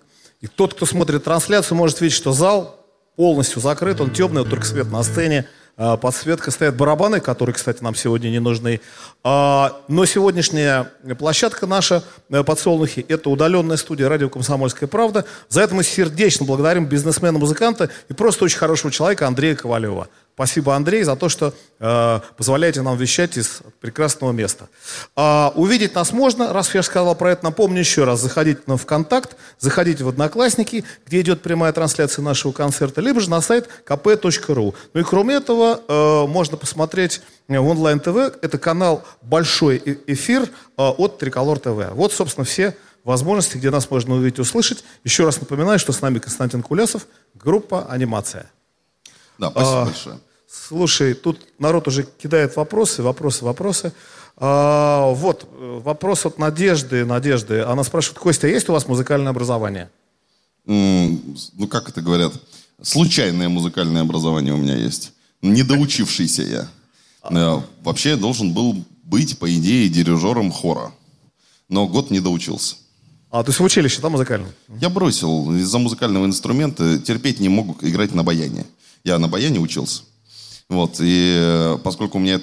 И 0.40 0.49
тот, 0.49 0.75
кто 0.75 0.85
смотрит 0.85 1.23
трансляцию, 1.23 1.78
может 1.78 2.00
видеть, 2.00 2.16
что 2.16 2.32
зал 2.32 2.85
полностью 3.14 3.62
закрыт, 3.62 4.00
он 4.00 4.11
темный, 4.11 4.40
вот 4.40 4.50
только 4.50 4.66
свет 4.66 4.90
на 4.90 5.04
сцене. 5.04 5.46
А, 5.78 5.97
подсветка, 5.97 6.50
стоят 6.50 6.75
барабаны, 6.76 7.21
которые, 7.21 7.54
кстати, 7.54 7.83
нам 7.83 7.95
сегодня 7.95 8.28
не 8.30 8.38
нужны. 8.38 8.80
А, 9.23 9.83
но 9.88 10.06
сегодняшняя 10.06 10.90
площадка 11.18 11.66
наша, 11.66 12.02
э, 12.30 12.42
подсолнухи, 12.42 13.04
это 13.09 13.28
удаленная 13.28 13.76
студия 13.76 14.09
радио 14.09 14.30
«Комсомольская 14.30 14.88
правда». 14.88 15.26
За 15.49 15.61
это 15.61 15.75
мы 15.75 15.85
сердечно 15.85 16.47
благодарим 16.47 16.87
бизнесмена-музыканта 16.87 17.90
и 18.09 18.14
просто 18.14 18.47
очень 18.47 18.59
хорошего 18.59 18.90
человека 18.90 19.26
Андрея 19.26 19.54
Ковалева. 19.54 20.09
Спасибо, 20.37 20.76
Андрей, 20.76 21.02
за 21.02 21.16
то, 21.16 21.31
что 21.31 21.55
э, 21.81 22.21
позволяете 22.37 22.83
нам 22.83 22.95
вещать 22.99 23.38
из 23.38 23.62
прекрасного 23.81 24.33
места. 24.33 24.69
А, 25.16 25.50
увидеть 25.55 25.95
нас 25.95 26.12
можно, 26.12 26.52
раз 26.52 26.75
я 26.75 26.83
сказал 26.83 27.14
про 27.14 27.31
это, 27.31 27.43
напомню 27.43 27.78
еще 27.78 28.05
раз, 28.05 28.21
заходите 28.21 28.61
на 28.66 28.76
ВКонтакт, 28.76 29.35
заходите 29.59 30.05
в 30.05 30.09
Одноклассники, 30.09 30.85
где 31.07 31.23
идет 31.23 31.40
прямая 31.40 31.73
трансляция 31.73 32.23
нашего 32.23 32.52
концерта, 32.52 33.00
либо 33.00 33.19
же 33.19 33.31
на 33.31 33.40
сайт 33.40 33.71
kp.ru. 33.87 34.75
Ну 34.93 35.00
и 35.00 35.05
кроме 35.05 35.37
этого, 35.37 35.81
э, 35.88 36.26
можно 36.26 36.59
посмотреть 36.59 37.23
в 37.49 37.55
онлайн-ТВ, 37.66 38.37
это 38.43 38.59
канал 38.59 39.05
«Большой 39.23 39.81
э- 39.83 39.97
эфир» 40.07 40.43
э, 40.43 40.47
от 40.76 41.16
Триколор 41.16 41.59
ТВ. 41.59 41.93
Вот, 41.93 42.12
собственно, 42.12 42.45
все 42.45 42.76
возможности, 43.05 43.57
где 43.57 43.71
нас 43.71 43.90
можно 43.90 44.16
увидеть 44.16 44.37
и 44.37 44.43
услышать. 44.43 44.85
Еще 45.02 45.25
раз 45.25 45.40
напоминаю, 45.40 45.78
что 45.78 45.95
с 45.95 46.02
нами 46.02 46.19
Константин 46.19 46.62
Кулясов, 46.62 47.07
группа 47.35 47.87
«Анимация». 47.88 48.50
Да, 49.38 49.50
спасибо 49.50 49.83
А, 49.83 49.85
большое. 49.87 50.19
Слушай, 50.50 51.14
тут 51.14 51.40
народ 51.58 51.88
уже 51.88 52.06
кидает 52.22 52.56
вопросы, 52.56 53.02
вопросы, 53.02 53.44
вопросы. 53.44 53.92
А, 54.36 55.10
вот, 55.12 55.48
вопрос 55.58 56.26
от 56.26 56.38
Надежды. 56.38 57.04
Надежды. 57.04 57.60
Она 57.62 57.84
спрашивает, 57.84 58.18
Костя, 58.18 58.46
есть 58.48 58.68
у 58.68 58.72
вас 58.72 58.86
музыкальное 58.86 59.30
образование? 59.30 59.90
М, 60.66 61.36
Ну, 61.54 61.66
как 61.68 61.88
это 61.88 62.00
говорят? 62.02 62.32
Случайное 62.82 63.48
музыкальное 63.48 64.02
образование 64.02 64.52
у 64.52 64.58
меня 64.58 64.76
есть. 64.76 65.12
Недоучившийся 65.42 66.42
я. 66.42 66.68
Э, 67.30 67.60
Вообще 67.82 68.10
я 68.10 68.16
должен 68.16 68.52
был 68.52 68.84
быть, 69.04 69.38
по 69.38 69.52
идее, 69.54 69.88
дирижером 69.88 70.50
хора. 70.52 70.92
Но 71.68 71.86
год 71.86 72.10
не 72.10 72.20
доучился. 72.20 72.76
А, 73.30 73.42
то 73.42 73.50
есть 73.50 73.60
в 73.60 73.64
училище, 73.64 74.00
да, 74.00 74.08
музыкальном? 74.08 74.50
Я 74.80 74.88
бросил 74.88 75.52
из-за 75.56 75.78
музыкального 75.78 76.26
инструмента, 76.26 76.98
терпеть 76.98 77.40
не 77.40 77.48
могу 77.48 77.76
играть 77.80 78.14
на 78.14 78.22
баяне. 78.22 78.64
Я 79.04 79.18
на 79.18 79.28
баяне 79.28 79.58
учился. 79.58 80.02
Вот, 80.68 80.96
и 81.00 81.37
э, 81.38 81.78
поскольку 81.82 82.18
у 82.18 82.20
меня 82.20 82.40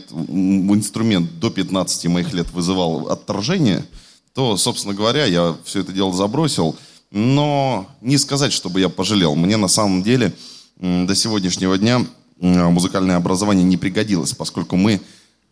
инструмент 0.73 1.39
до 1.39 1.49
15 1.49 2.05
моих 2.05 2.33
лет 2.33 2.51
вызывал 2.51 3.09
отторжение, 3.09 3.85
то, 4.33 4.55
собственно 4.57 4.93
говоря, 4.93 5.25
я 5.25 5.55
все 5.65 5.81
это 5.81 5.91
дело 5.91 6.13
забросил. 6.13 6.75
Но 7.11 7.87
не 8.01 8.17
сказать, 8.17 8.53
чтобы 8.53 8.79
я 8.79 8.89
пожалел. 8.89 9.35
Мне 9.35 9.57
на 9.57 9.67
самом 9.67 10.03
деле 10.03 10.33
до 10.77 11.13
сегодняшнего 11.13 11.77
дня 11.77 12.05
музыкальное 12.39 13.17
образование 13.17 13.63
не 13.63 13.77
пригодилось, 13.77 14.33
поскольку 14.33 14.75
мы 14.77 15.01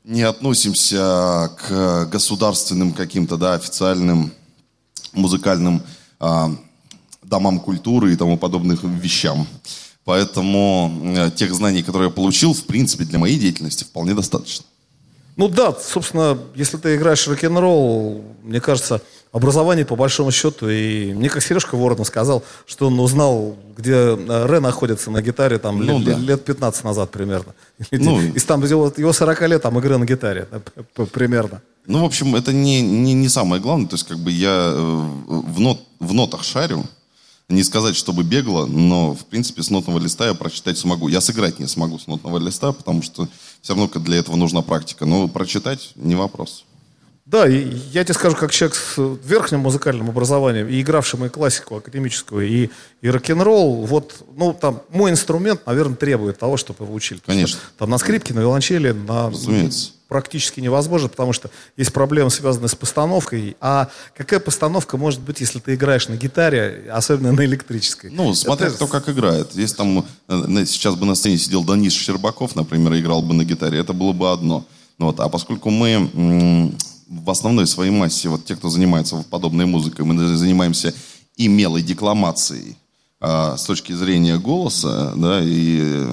не 0.03 0.23
относимся 0.23 1.51
к 1.57 2.05
государственным 2.11 2.93
каким-то, 2.93 3.37
да, 3.37 3.53
официальным 3.53 4.31
музыкальным 5.13 5.83
а, 6.19 6.51
домам 7.23 7.59
культуры 7.59 8.13
и 8.13 8.15
тому 8.15 8.37
подобных 8.37 8.83
вещам. 8.83 9.47
Поэтому 10.05 10.91
э, 11.15 11.31
тех 11.35 11.53
знаний, 11.53 11.83
которые 11.83 12.09
я 12.09 12.13
получил, 12.13 12.53
в 12.53 12.63
принципе, 12.65 13.03
для 13.05 13.19
моей 13.19 13.37
деятельности 13.39 13.83
вполне 13.83 14.13
достаточно. 14.13 14.65
Ну 15.37 15.47
да, 15.47 15.73
собственно, 15.73 16.37
если 16.55 16.77
ты 16.77 16.95
играешь 16.95 17.27
рок-н-ролл, 17.27 18.21
мне 18.43 18.59
кажется, 18.59 19.01
образование 19.31 19.85
по 19.85 19.95
большому 19.95 20.31
счету, 20.31 20.67
и 20.69 21.13
мне 21.13 21.29
как 21.29 21.41
Сережка 21.41 21.75
Воронов 21.77 22.07
сказал, 22.07 22.43
что 22.65 22.87
он 22.87 22.99
узнал, 22.99 23.55
где 23.77 23.93
э, 23.93 24.45
Ре 24.47 24.59
находится 24.59 25.09
на 25.11 25.21
гитаре 25.21 25.57
там 25.59 25.79
Ну 25.85 25.99
лет, 25.99 26.05
да. 26.05 26.11
лет- 26.13 26.19
лет 26.27 26.45
15 26.45 26.83
назад 26.83 27.11
примерно. 27.11 27.53
Ну. 27.91 28.19
И 28.21 28.39
там 28.39 28.63
его, 28.65 28.91
его 28.97 29.13
40 29.13 29.41
лет 29.47 29.61
там 29.61 29.77
игры 29.79 29.97
на 29.97 30.05
гитаре 30.05 30.47
п- 30.95 31.05
примерно. 31.05 31.61
Ну, 31.87 32.01
в 32.01 32.05
общем, 32.05 32.35
это 32.35 32.51
не, 32.51 32.81
не, 32.81 33.13
не 33.13 33.29
самое 33.29 33.61
главное. 33.61 33.87
То 33.87 33.95
есть, 33.95 34.07
как 34.07 34.17
бы 34.19 34.31
я 34.31 34.71
э, 34.75 35.09
в, 35.27 35.59
нот, 35.59 35.79
в 35.99 36.13
нотах 36.13 36.43
шарю. 36.43 36.83
Не 37.51 37.63
сказать, 37.63 37.97
чтобы 37.97 38.23
бегло, 38.23 38.65
но, 38.65 39.13
в 39.13 39.25
принципе, 39.25 39.61
с 39.61 39.69
нотного 39.69 39.99
листа 39.99 40.25
я 40.25 40.33
прочитать 40.33 40.77
смогу. 40.77 41.09
Я 41.09 41.19
сыграть 41.19 41.59
не 41.59 41.67
смогу 41.67 41.99
с 41.99 42.07
нотного 42.07 42.37
листа, 42.37 42.71
потому 42.71 43.01
что 43.01 43.27
все 43.61 43.73
равно 43.73 43.89
для 43.99 44.17
этого 44.17 44.37
нужна 44.37 44.61
практика. 44.61 45.05
Но 45.05 45.27
прочитать 45.27 45.91
не 45.95 46.15
вопрос. 46.15 46.63
Да, 47.31 47.47
и 47.47 47.65
я 47.93 48.03
тебе 48.03 48.13
скажу, 48.13 48.35
как 48.35 48.51
человек 48.51 48.75
с 48.75 48.97
верхним 49.23 49.61
музыкальным 49.61 50.09
образованием, 50.09 50.67
и 50.67 50.81
игравшим 50.81 51.23
и 51.23 51.29
классику 51.29 51.77
академическую, 51.77 52.45
и, 52.45 52.69
и 53.01 53.09
рок-н-ролл, 53.09 53.85
вот, 53.85 54.15
ну, 54.35 54.53
там, 54.53 54.81
мой 54.89 55.11
инструмент, 55.11 55.65
наверное, 55.65 55.95
требует 55.95 56.37
того, 56.37 56.57
чтобы 56.57 56.83
его 56.83 56.93
учили. 56.93 57.21
Конечно. 57.25 57.57
Там 57.77 57.89
на 57.89 57.99
скрипке, 57.99 58.33
на 58.33 58.41
виолончели, 58.41 58.91
на... 58.91 59.29
Разумеется. 59.29 59.91
Практически 60.09 60.59
невозможно, 60.59 61.07
потому 61.07 61.31
что 61.31 61.49
есть 61.77 61.93
проблемы, 61.93 62.29
связанные 62.31 62.67
с 62.67 62.75
постановкой. 62.75 63.55
А 63.61 63.87
какая 64.13 64.41
постановка 64.41 64.97
может 64.97 65.21
быть, 65.21 65.39
если 65.39 65.59
ты 65.59 65.75
играешь 65.75 66.09
на 66.09 66.17
гитаре, 66.17 66.83
особенно 66.91 67.31
на 67.31 67.45
электрической? 67.45 68.11
Ну, 68.11 68.33
смотря 68.33 68.67
Это- 68.67 68.75
кто 68.75 68.87
как 68.87 69.07
играет. 69.07 69.55
Если 69.55 69.77
там 69.77 70.05
э, 70.27 70.65
сейчас 70.65 70.95
бы 70.95 71.05
на 71.05 71.15
сцене 71.15 71.37
сидел 71.37 71.63
Данис 71.63 71.93
Щербаков, 71.93 72.57
например, 72.57 72.93
играл 72.97 73.21
бы 73.21 73.33
на 73.33 73.45
гитаре, 73.45 73.79
это 73.79 73.93
было 73.93 74.11
бы 74.11 74.33
одно. 74.33 74.65
Ну 74.97 75.05
Вот. 75.05 75.21
А 75.21 75.29
поскольку 75.29 75.69
мы 75.69 76.73
в 77.11 77.29
основной 77.29 77.67
своей 77.67 77.91
массе, 77.91 78.29
вот 78.29 78.45
те, 78.45 78.55
кто 78.55 78.69
занимается 78.69 79.23
подобной 79.29 79.65
музыкой, 79.65 80.05
мы 80.05 80.35
занимаемся 80.37 80.93
и 81.35 81.47
мелой 81.49 81.81
декламацией 81.81 82.77
а, 83.19 83.57
с 83.57 83.63
точки 83.65 83.91
зрения 83.93 84.37
голоса, 84.37 85.13
да, 85.17 85.41
и, 85.43 86.07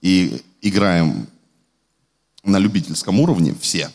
и 0.00 0.40
играем 0.62 1.26
на 2.44 2.58
любительском 2.58 3.18
уровне 3.20 3.54
все. 3.60 3.90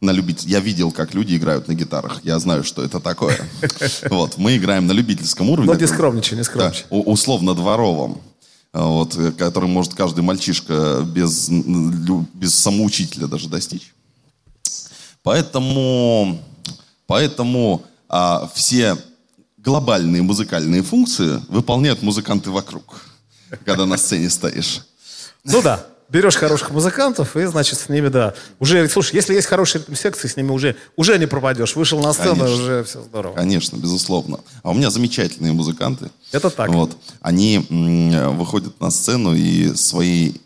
На 0.00 0.10
любитель... 0.10 0.50
Я 0.50 0.60
видел, 0.60 0.90
как 0.90 1.14
люди 1.14 1.36
играют 1.36 1.68
на 1.68 1.74
гитарах. 1.74 2.20
Я 2.24 2.38
знаю, 2.38 2.62
что 2.64 2.82
это 2.82 3.00
такое. 3.00 3.38
Вот. 4.10 4.36
Мы 4.38 4.56
играем 4.56 4.86
на 4.86 4.92
любительском 4.92 5.48
уровне. 5.50 5.72
Ну, 5.72 5.78
не 5.78 5.86
скромничай, 5.86 6.36
не 6.36 6.42
да, 6.42 6.50
скромничай. 6.50 6.84
у- 6.90 7.10
условно 7.12 7.54
дворовом. 7.54 8.20
А, 8.72 8.84
Вот, 8.86 9.16
который 9.38 9.68
может 9.68 9.94
каждый 9.94 10.20
мальчишка 10.22 11.02
без, 11.06 11.48
без 11.48 12.54
самоучителя 12.54 13.28
даже 13.28 13.48
достичь. 13.48 13.94
Поэтому, 15.24 16.38
поэтому 17.06 17.82
а, 18.10 18.46
все 18.54 18.96
глобальные 19.56 20.22
музыкальные 20.22 20.82
функции 20.82 21.40
выполняют 21.48 22.02
музыканты 22.02 22.50
вокруг, 22.50 23.00
когда 23.64 23.86
на 23.86 23.96
сцене 23.96 24.28
стоишь. 24.28 24.82
Ну 25.42 25.62
да, 25.62 25.86
берешь 26.10 26.36
хороших 26.36 26.72
музыкантов, 26.72 27.38
и, 27.38 27.46
значит, 27.46 27.78
с 27.78 27.88
ними, 27.88 28.08
да. 28.08 28.34
Уже, 28.58 28.86
слушай, 28.90 29.14
если 29.14 29.32
есть 29.32 29.46
хорошие 29.46 29.80
ритм-секции, 29.80 30.28
с 30.28 30.36
ними 30.36 30.50
уже, 30.50 30.76
уже 30.94 31.18
не 31.18 31.24
пропадешь. 31.26 31.74
Вышел 31.74 32.00
на 32.00 32.12
сцену, 32.12 32.40
Конечно. 32.44 32.62
уже 32.62 32.84
все 32.84 33.02
здорово. 33.02 33.34
Конечно, 33.34 33.76
безусловно. 33.76 34.40
А 34.62 34.72
у 34.72 34.74
меня 34.74 34.90
замечательные 34.90 35.54
музыканты. 35.54 36.10
Это 36.32 36.50
так. 36.50 36.68
Вот. 36.68 36.98
Они 37.22 37.66
м, 37.70 38.36
выходят 38.36 38.78
на 38.78 38.90
сцену 38.90 39.34
и 39.34 39.74
своей 39.74 40.38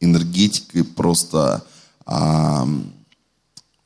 энергетикой 0.00 0.82
просто 0.82 1.62
ам, 2.04 2.92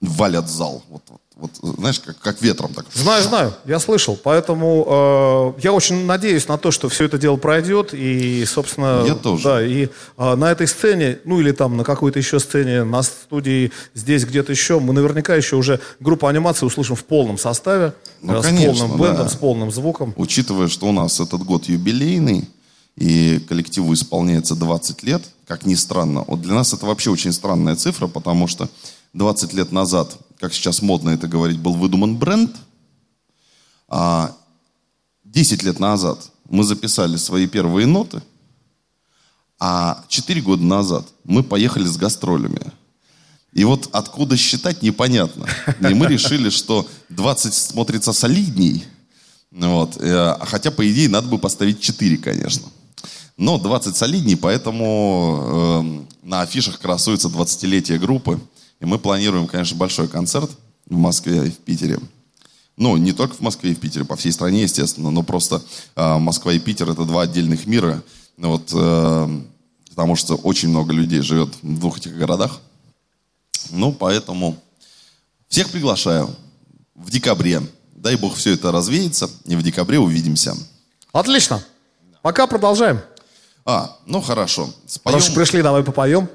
валят 0.01 0.49
зал. 0.49 0.83
Вот, 0.89 1.03
вот, 1.09 1.51
вот, 1.61 1.77
знаешь, 1.79 1.99
как, 2.01 2.19
как 2.19 2.41
ветром 2.43 2.73
так. 2.75 2.87
Знаю, 2.95 3.23
знаю, 3.25 3.55
я 3.65 3.79
слышал. 3.79 4.19
Поэтому 4.23 5.55
э, 5.57 5.61
я 5.63 5.73
очень 5.73 6.05
надеюсь 6.07 6.47
на 6.49 6.57
то, 6.59 6.71
что 6.71 6.89
все 6.89 7.05
это 7.05 7.19
дело 7.19 7.37
пройдет. 7.37 7.95
И, 7.95 8.45
собственно, 8.45 9.05
Я 9.07 9.15
тоже. 9.15 9.45
да, 9.45 9.65
и 9.65 9.89
э, 10.17 10.35
на 10.35 10.51
этой 10.53 10.67
сцене, 10.69 11.19
ну 11.25 11.41
или 11.41 11.53
там 11.53 11.77
на 11.77 11.85
какой-то 11.85 12.19
еще 12.19 12.39
сцене, 12.41 12.85
на 12.85 13.03
студии, 13.03 13.73
здесь 13.95 14.25
где-то 14.25 14.53
еще, 14.53 14.79
мы 14.81 14.93
наверняка 14.93 15.35
еще 15.35 15.57
уже 15.57 15.81
группу 16.01 16.27
анимации 16.27 16.67
услышим 16.67 16.97
в 16.97 17.05
полном 17.05 17.39
составе, 17.39 17.93
Ну, 18.23 18.35
э, 18.37 18.41
с 18.43 18.47
конечно, 18.47 18.87
полным 18.87 18.99
бендом, 19.01 19.25
да. 19.25 19.29
с 19.29 19.35
полным 19.35 19.71
звуком. 19.73 20.15
Учитывая, 20.17 20.69
что 20.69 20.87
у 20.87 20.93
нас 20.93 21.19
этот 21.21 21.43
год 21.43 21.65
юбилейный, 21.69 22.49
и 22.97 23.39
коллективу 23.49 23.95
исполняется 23.95 24.57
20 24.57 25.03
лет, 25.05 25.23
как 25.49 25.65
ни 25.65 25.75
странно, 25.75 26.25
вот 26.27 26.43
для 26.43 26.53
нас 26.53 26.75
это 26.75 26.85
вообще 26.85 27.11
очень 27.11 27.33
странная 27.33 27.75
цифра, 27.75 28.07
потому 28.07 28.47
что 28.47 28.69
20 29.15 29.55
лет 29.55 29.73
назад, 29.73 30.15
как 30.39 30.53
сейчас 30.53 30.83
модно 30.83 31.09
это 31.09 31.27
говорить, 31.27 31.59
был 31.59 31.75
выдуман 31.75 32.17
бренд, 32.19 32.55
а 33.89 34.37
10 35.25 35.63
лет 35.63 35.81
назад 35.81 36.31
мы 36.51 36.65
записали 36.65 37.17
свои 37.17 37.47
первые 37.47 37.87
ноты, 37.87 38.23
а 39.59 40.05
4 40.09 40.43
года 40.43 40.63
назад 40.63 41.07
мы 41.25 41.43
поехали 41.43 41.87
с 41.87 41.97
гастролями. 41.97 42.61
И 43.55 43.65
вот 43.65 43.89
откуда 43.93 44.37
считать, 44.37 44.83
непонятно. 44.83 45.47
И 45.81 45.95
мы 45.95 46.07
решили, 46.09 46.51
что 46.51 46.87
20 47.09 47.55
смотрится 47.55 48.13
солидней, 48.13 48.85
вот. 49.51 49.97
э, 49.97 50.15
а 50.15 50.45
Хотя, 50.45 50.71
по 50.71 50.89
идее, 50.89 51.09
надо 51.09 51.29
бы 51.29 51.39
поставить 51.39 51.81
4, 51.81 52.19
конечно. 52.19 52.69
Но 53.39 53.57
20 53.57 53.97
солидней, 53.97 54.37
поэтому 54.37 55.81
эм, 55.81 56.09
на 56.23 56.43
афишах 56.43 56.81
красуется 56.81 57.29
20-летие 57.29 57.99
группы. 57.99 58.41
И 58.81 58.85
мы 58.85 58.99
планируем, 58.99 59.47
конечно, 59.47 59.77
большой 59.77 60.09
концерт 60.09 60.51
в 60.87 60.97
Москве 60.97 61.47
и 61.47 61.51
в 61.51 61.59
Питере. 61.59 62.01
Ну, 62.77 62.97
не 62.97 63.13
только 63.13 63.35
в 63.35 63.41
Москве 63.41 63.71
и 63.71 63.75
в 63.77 63.81
Питере, 63.81 64.05
по 64.05 64.17
всей 64.17 64.33
стране, 64.33 64.63
естественно, 64.63 65.13
но 65.13 65.23
просто 65.23 65.63
э, 65.95 66.19
Москва 66.19 66.53
и 66.53 66.59
Питер– 66.59 66.91
это 66.91 67.05
два 67.05 67.23
отдельных 67.23 67.67
мира. 67.67 68.03
Ну 68.37 68.51
Вот, 68.51 68.71
э, 68.73 69.41
потому 69.91 70.17
что 70.17 70.35
очень 70.35 70.71
много 70.71 70.93
людей 70.93 71.21
живет 71.21 71.51
в 71.63 71.79
двух 71.79 71.99
этих 71.99 72.17
городах. 72.17 72.61
Ну, 73.71 73.93
поэтому 73.93 74.57
всех 75.47 75.71
приглашаю 75.71 76.29
в 76.97 77.11
декабре. 77.11 77.63
Дай 77.95 78.17
бог 78.17 78.35
все 78.35 78.55
это 78.55 78.73
развеется, 78.73 79.31
и 79.45 79.55
в 79.55 79.63
декабре 79.63 80.01
увидимся. 80.01 80.57
Отлично. 81.13 81.63
Пока 82.23 82.49
продолжаем. 82.49 83.01
А, 83.71 83.99
ну 84.07 84.23
хорошо. 84.23 84.71
Споем, 84.87 85.19
уж 85.19 85.35
пришли, 85.35 85.61
давай 85.61 85.83
попоем. 85.83 86.27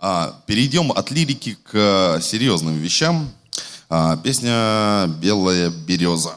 а, 0.00 0.34
перейдем 0.46 0.90
от 0.90 1.12
лирики 1.12 1.56
к 1.62 1.70
э, 1.72 2.20
серьезным 2.20 2.78
вещам. 2.78 3.30
А, 3.88 4.16
песня 4.16 5.06
«Белая 5.22 5.70
береза». 5.70 6.32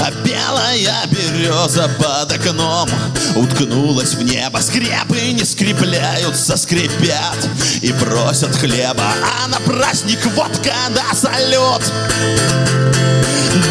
А 0.00 0.10
белая 0.24 1.06
береза 1.10 1.90
под 1.98 2.32
окном 2.32 2.88
Уткнулась 3.34 4.14
в 4.14 4.22
небо 4.22 4.58
Скрепы 4.58 5.32
не 5.32 5.44
скрепляются, 5.44 6.56
скрипят 6.56 7.48
И 7.80 7.92
просят 7.92 8.54
хлеба. 8.54 9.12
А 9.22 9.48
на 9.48 9.58
праздник 9.60 10.24
водка 10.36 10.74
да 10.94 11.14
салют! 11.14 11.82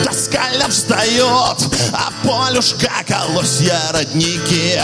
Доскально 0.06 0.68
встает, 0.70 1.58
а 1.92 2.12
полюшка 2.24 2.92
колосья 3.08 3.80
родники 3.92 4.80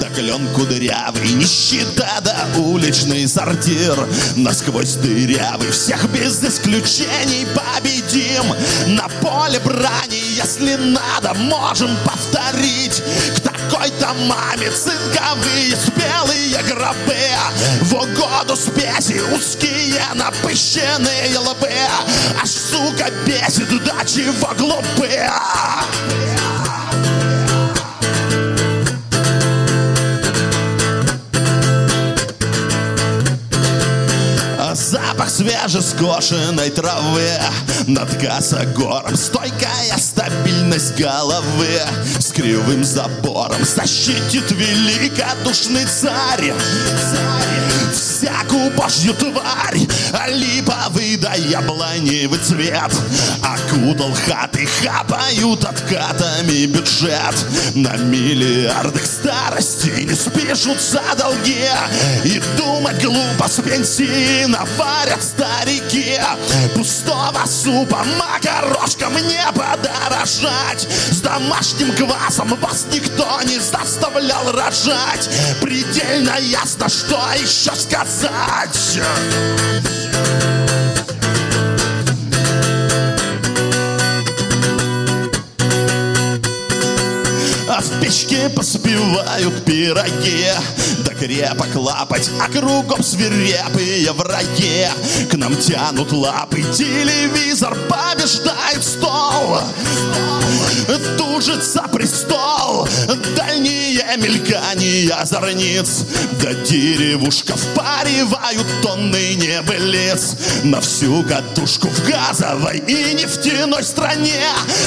Да 0.00 0.08
клен 0.08 0.48
кудрявый, 0.54 1.32
нищета 1.34 2.20
да 2.22 2.46
уличный 2.56 3.28
сортир. 3.28 4.08
Насквозь 4.36 4.94
дырявый, 4.94 5.70
всех 5.70 6.08
без 6.10 6.42
исключений 6.42 7.46
победим. 7.54 8.44
На 8.96 9.08
поле 9.20 9.60
брани, 9.60 10.20
если 10.34 10.74
надо, 10.74 11.34
можем 11.34 11.90
повторить. 12.04 13.02
К 13.36 13.40
такой-то 13.70 14.14
маме 14.14 14.70
цинковые 14.70 15.76
спелые 15.76 16.62
гробы. 16.62 17.16
В 17.82 17.94
угоду 17.94 18.56
спеси 18.56 19.20
узкие 19.20 20.02
напыщенные 20.14 21.38
лбы. 21.38 21.70
Аж 22.40 22.50
сука 22.50 23.10
бесит, 23.26 23.68
да 23.84 24.04
чего 24.04 24.50
глупые 24.56 25.30
Запах 35.20 35.30
свежескошенной 35.30 36.70
травы. 36.70 37.28
Над 37.86 38.08
косогором 38.16 39.14
Стойкая 39.16 39.98
стабильность 39.98 40.98
головы. 40.98 41.82
С 42.18 42.32
кривым 42.32 42.82
забором 42.84 43.62
Защитит 43.62 44.50
великодушный 44.50 45.84
царь 45.84 46.54
Всякую 47.92 48.70
божью 48.70 49.12
тварь 49.12 49.89
Липовый 50.28 51.16
да 51.16 51.34
яблоневый 51.34 52.38
цвет. 52.38 52.92
Окутал 53.42 54.12
хаты 54.12 54.66
Хапают 54.66 55.64
откатами 55.64 56.66
бюджет. 56.66 57.34
На 57.74 57.96
миллиарды 57.96 59.00
к 59.00 59.06
старости 59.06 59.90
Не 60.02 60.14
спишутся 60.14 61.02
долги. 61.16 61.68
И 62.24 62.40
думать 62.56 63.02
глупо 63.02 63.48
с 63.48 63.60
пенсии 63.62 64.44
Наварят 64.46 65.22
старики. 65.22 66.18
Пустого 66.74 67.44
супа 67.46 68.04
Макарошкам 68.18 69.14
не 69.14 69.44
подорожать. 69.52 70.88
С 71.10 71.20
домашним 71.20 71.92
квасом 71.94 72.58
Вас 72.60 72.86
никто 72.92 73.40
не 73.44 73.58
заставлял 73.58 74.52
рожать. 74.52 75.30
Предельно 75.60 76.36
ясно, 76.40 76.88
что 76.88 77.20
еще 77.36 77.74
сказать 77.74 79.00
А 87.68 87.80
в 87.80 88.00
печке 88.00 88.48
поспевают 88.48 89.64
пироги 89.64 90.48
Да 91.04 91.14
крепок 91.14 91.74
лапать, 91.74 92.30
а 92.40 92.50
кругом 92.50 93.02
свирепые 93.02 94.12
враги. 94.12 94.86
К 95.30 95.34
нам 95.36 95.56
тянут 95.56 96.12
лапы, 96.12 96.62
телевизор 96.62 97.76
побеждает 97.88 98.82
стол 98.82 99.60
Тужится 101.40 101.84
престол, 101.90 102.86
дальние 103.34 104.04
мелькания 104.18 105.24
зорниц. 105.24 106.04
Да 106.32 106.52
деревушка 106.52 107.56
впаривают 107.56 108.66
тонны 108.82 109.36
небылиц. 109.36 110.36
На 110.64 110.82
всю 110.82 111.22
катушку 111.22 111.88
в 111.88 112.06
газовой 112.06 112.76
и 112.80 113.14
нефтяной 113.14 113.82
стране. 113.84 114.42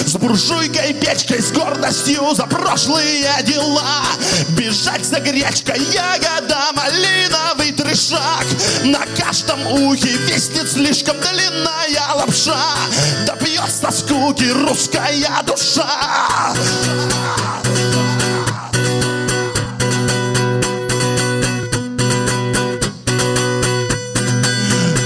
С 0.05 0.13
буржуйкой, 0.13 0.93
печкой, 0.93 1.41
с 1.41 1.51
гордостью 1.51 2.35
за 2.35 2.43
прошлые 2.43 3.25
дела. 3.47 4.03
Бежать 4.49 5.05
за 5.05 5.21
гречкой, 5.21 5.81
ягода, 5.91 6.67
малиновый 6.75 7.71
трешак. 7.71 8.45
На 8.83 9.01
каждом 9.17 9.65
ухе 9.65 10.15
виснет 10.27 10.71
слишком 10.71 11.17
длинная 11.19 12.13
лапша. 12.13 12.75
Да 13.25 13.35
пьет 13.37 13.71
со 13.71 13.89
скуки 13.91 14.43
русская 14.51 15.41
душа 15.47 16.42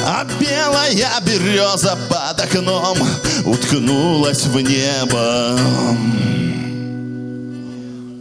А 0.03 0.25
белая 0.39 1.21
береза 1.23 1.95
под 2.09 2.39
окном 2.43 2.97
уткнулась 3.45 4.45
в 4.47 4.59
небо. 4.59 5.59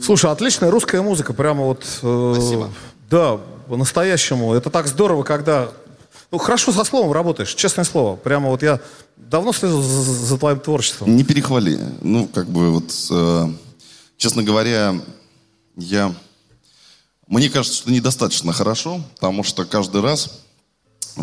Слушай, 0.04 0.30
отличная 0.30 0.70
русская 0.70 1.00
музыка, 1.00 1.32
прямо 1.32 1.64
вот... 1.64 1.84
э, 2.02 2.32
Спасибо. 2.36 2.68
Да, 3.10 3.38
по-настоящему. 3.66 4.52
Это 4.52 4.68
так 4.68 4.86
здорово, 4.88 5.22
когда... 5.22 5.68
Ну, 6.30 6.38
хорошо 6.38 6.72
со 6.72 6.84
словом 6.84 7.12
работаешь, 7.12 7.54
честное 7.54 7.84
слово. 7.84 8.16
Прямо 8.16 8.48
вот 8.50 8.62
я 8.62 8.80
давно 9.16 9.52
слежу 9.52 9.80
за, 9.80 10.02
за- 10.02 10.38
твоим 10.38 10.58
творчеством. 10.60 11.14
Не 11.14 11.24
перехвали. 11.24 11.78
Ну, 12.02 12.26
как 12.26 12.48
бы 12.48 12.70
вот, 12.72 12.92
э, 13.10 13.48
честно 14.16 14.42
говоря, 14.42 15.00
я... 15.76 16.14
Мне 17.28 17.48
кажется, 17.50 17.78
что 17.78 17.90
недостаточно 17.90 18.52
хорошо, 18.52 19.00
потому 19.14 19.42
что 19.42 19.64
каждый 19.64 20.00
раз 20.00 20.42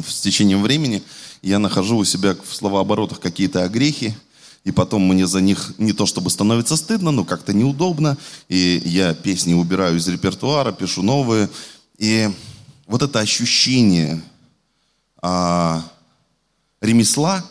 с 0.08 0.22
течением 0.22 0.62
времени 0.62 1.04
я 1.42 1.60
нахожу 1.60 1.98
у 1.98 2.06
себя 2.06 2.36
в 2.36 2.54
словооборотах 2.56 3.20
какие-то 3.20 3.64
огрехи, 3.64 4.16
и 4.64 4.72
потом 4.72 5.08
мне 5.08 5.28
за 5.28 5.42
них 5.42 5.74
не 5.78 5.94
то 5.94 6.06
чтобы 6.06 6.30
становится 6.30 6.76
стыдно, 6.78 7.12
но 7.12 7.26
как-то 7.26 7.54
неудобно, 7.54 8.18
и 8.48 8.82
я 8.86 9.14
песни 9.14 9.54
убираю 9.54 9.98
из 9.98 10.08
репертуара, 10.08 10.72
пишу 10.72 11.04
новые, 11.04 11.50
и 11.98 12.30
вот 12.88 13.02
это 13.02 13.20
ощущение 13.20 14.22
а, 15.24 15.82
ремесла, 16.82 17.44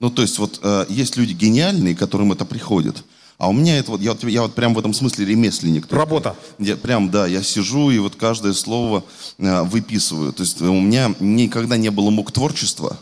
ну, 0.00 0.10
то 0.10 0.22
есть 0.22 0.38
вот 0.38 0.60
э, 0.62 0.86
есть 0.88 1.16
люди 1.16 1.34
гениальные, 1.34 1.94
которым 1.94 2.32
это 2.32 2.44
приходит. 2.44 3.04
А 3.36 3.48
у 3.48 3.52
меня 3.52 3.78
это 3.78 3.90
вот, 3.92 4.00
я 4.00 4.12
вот, 4.12 4.24
я 4.24 4.42
вот 4.42 4.54
прям 4.54 4.74
в 4.74 4.78
этом 4.78 4.94
смысле 4.94 5.26
ремесленник. 5.26 5.86
То 5.86 5.94
есть 5.94 6.04
Работа. 6.04 6.36
Я 6.58 6.76
прям, 6.76 7.10
да, 7.10 7.26
я 7.26 7.42
сижу 7.42 7.90
и 7.90 7.98
вот 7.98 8.16
каждое 8.16 8.52
слово 8.52 9.04
э, 9.38 9.62
выписываю. 9.64 10.32
То 10.32 10.44
есть 10.44 10.60
у 10.62 10.80
меня 10.80 11.14
никогда 11.20 11.76
не 11.76 11.90
было 11.90 12.10
мук 12.10 12.32
творчества, 12.32 12.96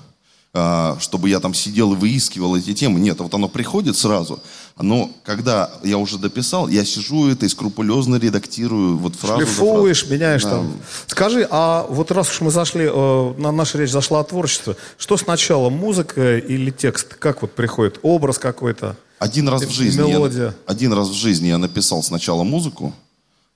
чтобы 1.01 1.29
я 1.29 1.41
там 1.41 1.55
сидел 1.55 1.93
и 1.93 1.97
выискивал 1.97 2.57
эти 2.57 2.73
темы. 2.75 3.01
Нет, 3.01 3.19
вот 3.21 3.35
оно 3.35 3.49
приходит 3.49 3.97
сразу. 3.97 4.41
Но 4.79 5.11
когда 5.25 5.71
я 5.83 5.99
уже 5.99 6.19
дописал, 6.19 6.69
я 6.69 6.85
сижу 6.85 7.29
это 7.29 7.47
и 7.47 7.49
скрупулезно 7.49 8.17
редактирую 8.17 8.99
вот 8.99 9.17
фразу 9.17 9.47
Шлифуешь, 9.47 10.01
фразой. 10.01 10.17
меняешь 10.17 10.43
Да. 10.43 10.51
там. 10.51 10.73
Скажи, 11.07 11.47
а 11.51 11.87
вот 11.89 12.11
раз 12.11 12.31
уж 12.31 12.41
мы 12.43 12.51
зашли, 12.51 12.87
э, 12.87 13.35
на 13.39 13.53
наша 13.53 13.79
речь 13.79 13.91
зашла 13.91 14.21
о 14.21 14.25
творчестве, 14.25 14.77
что 14.99 15.17
сначала, 15.17 15.71
музыка 15.71 16.37
или 16.37 16.71
текст? 16.71 17.15
Как 17.15 17.43
вот 17.43 17.53
приходит? 17.53 17.99
Образ 18.03 18.39
какой-то? 18.39 18.97
Один 19.19 19.49
раз 19.49 19.63
в 19.63 19.71
жизни 19.71 20.03
я, 20.03 20.09
мелодия. 20.09 20.55
один 20.67 20.93
раз 20.93 21.09
в 21.09 21.15
жизни 21.15 21.49
я 21.49 21.57
написал 21.57 22.03
сначала 22.03 22.43
музыку 22.43 22.95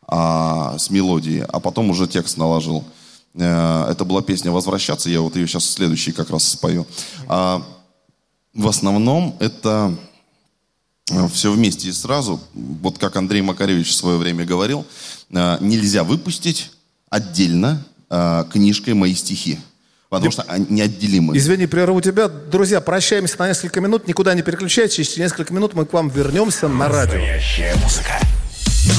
а, 0.06 0.78
с 0.78 0.88
мелодией, 0.88 1.44
а 1.46 1.60
потом 1.60 1.90
уже 1.90 2.06
текст 2.08 2.38
наложил. 2.38 2.84
Э, 3.34 3.86
Это 3.90 4.04
была 4.04 4.22
песня 4.22 4.50
«Возвращаться», 4.50 5.10
я 5.10 5.20
вот 5.20 5.36
ее 5.36 5.46
сейчас 5.46 5.64
следующий 5.64 6.12
как 6.12 6.30
раз 6.30 6.44
спою. 6.44 6.86
А, 7.28 7.62
в 8.54 8.66
основном 8.66 9.36
это 9.38 9.94
все 11.32 11.52
вместе 11.52 11.88
и 11.88 11.92
сразу. 11.92 12.40
Вот 12.54 12.98
как 12.98 13.16
Андрей 13.16 13.42
Макаревич 13.42 13.88
в 13.88 13.94
свое 13.94 14.16
время 14.16 14.44
говорил, 14.44 14.86
э, 15.30 15.58
нельзя 15.60 16.04
выпустить 16.04 16.70
отдельно 17.08 17.84
э, 18.08 18.44
книжкой 18.52 18.94
мои 18.94 19.14
стихи. 19.14 19.58
Потому 20.08 20.32
что 20.32 20.42
они 20.42 20.66
неотделимы. 20.68 21.36
Извини, 21.36 21.66
прерву 21.66 22.00
тебя. 22.00 22.26
Друзья, 22.26 22.80
прощаемся 22.80 23.36
на 23.38 23.46
несколько 23.46 23.80
минут. 23.80 24.08
Никуда 24.08 24.34
не 24.34 24.42
переключайтесь. 24.42 25.06
Через 25.06 25.18
несколько 25.18 25.54
минут 25.54 25.74
мы 25.74 25.86
к 25.86 25.92
вам 25.92 26.08
вернемся 26.08 26.66
на 26.66 26.88
радио. 26.88 27.18
Настоящая 27.18 27.76
музыка. 27.76 28.18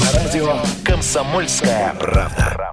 На 0.00 0.22
радио 0.22 0.62
«Комсомольская 0.84 1.94
правда». 2.00 2.72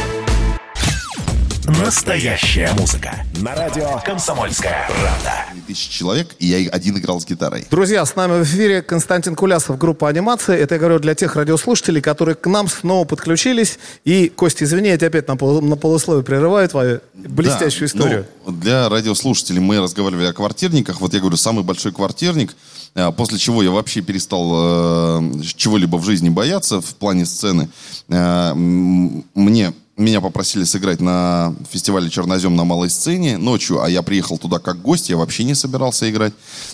Настоящая 1.79 2.73
музыка. 2.77 3.23
На 3.41 3.55
радио 3.55 3.99
«Комсомольская 4.03 4.87
правда». 4.89 5.45
Тысячи 5.67 5.89
человек, 5.89 6.35
и 6.37 6.47
я 6.47 6.69
один 6.69 6.97
играл 6.97 7.21
с 7.21 7.25
гитарой. 7.25 7.65
Друзья, 7.71 8.05
с 8.05 8.13
нами 8.17 8.41
в 8.41 8.43
эфире 8.43 8.81
Константин 8.81 9.35
Кулясов, 9.35 9.77
группа 9.77 10.09
анимации. 10.09 10.57
Это 10.59 10.75
я 10.75 10.79
говорю 10.79 10.99
для 10.99 11.15
тех 11.15 11.35
радиослушателей, 11.37 12.01
которые 12.01 12.35
к 12.35 12.45
нам 12.47 12.67
снова 12.67 13.05
подключились. 13.05 13.79
И, 14.03 14.27
Костя, 14.27 14.65
извини, 14.65 14.89
я 14.89 14.97
тебя 14.97 15.07
опять 15.07 15.27
на, 15.29 15.37
пол, 15.37 15.61
на 15.61 15.77
полусловие 15.77 16.23
прерываю 16.25 16.67
твою 16.67 16.99
блестящую 17.13 17.87
Да, 17.89 17.97
историю. 17.97 18.25
ну, 18.45 18.51
для 18.51 18.89
радиослушателей 18.89 19.61
мы 19.61 19.79
разговаривали 19.79 20.25
о 20.27 20.33
квартирниках. 20.33 20.99
Вот 20.99 21.13
я 21.13 21.21
говорю, 21.21 21.37
самый 21.37 21.63
большой 21.63 21.93
квартирник, 21.93 22.53
а, 22.95 23.11
после 23.13 23.37
чего 23.37 23.63
я 23.63 23.71
вообще 23.71 24.01
перестал 24.01 25.21
э, 25.21 25.41
чего-либо 25.55 25.95
в 25.95 26.03
жизни 26.05 26.27
бояться 26.27 26.81
в 26.81 26.95
плане 26.95 27.25
сцены. 27.25 27.69
М, 28.09 29.23
Мне 29.35 29.73
меня 29.97 30.21
попросили 30.21 30.63
сыграть 30.63 31.01
на 31.01 31.55
фестивале 31.69 32.09
«Чернозем» 32.09 32.55
на 32.55 32.63
малой 32.63 32.89
сцене 32.89 33.37
ночью, 33.37 33.81
а 33.81 33.89
я 33.89 34.01
приехал 34.01 34.37
туда 34.37 34.59
как 34.59 34.81
гость, 34.81 35.09
я 35.09 35.17
вообще 35.17 35.43
не 35.43 35.55
собирался 35.55 36.09
играть. 36.09 36.33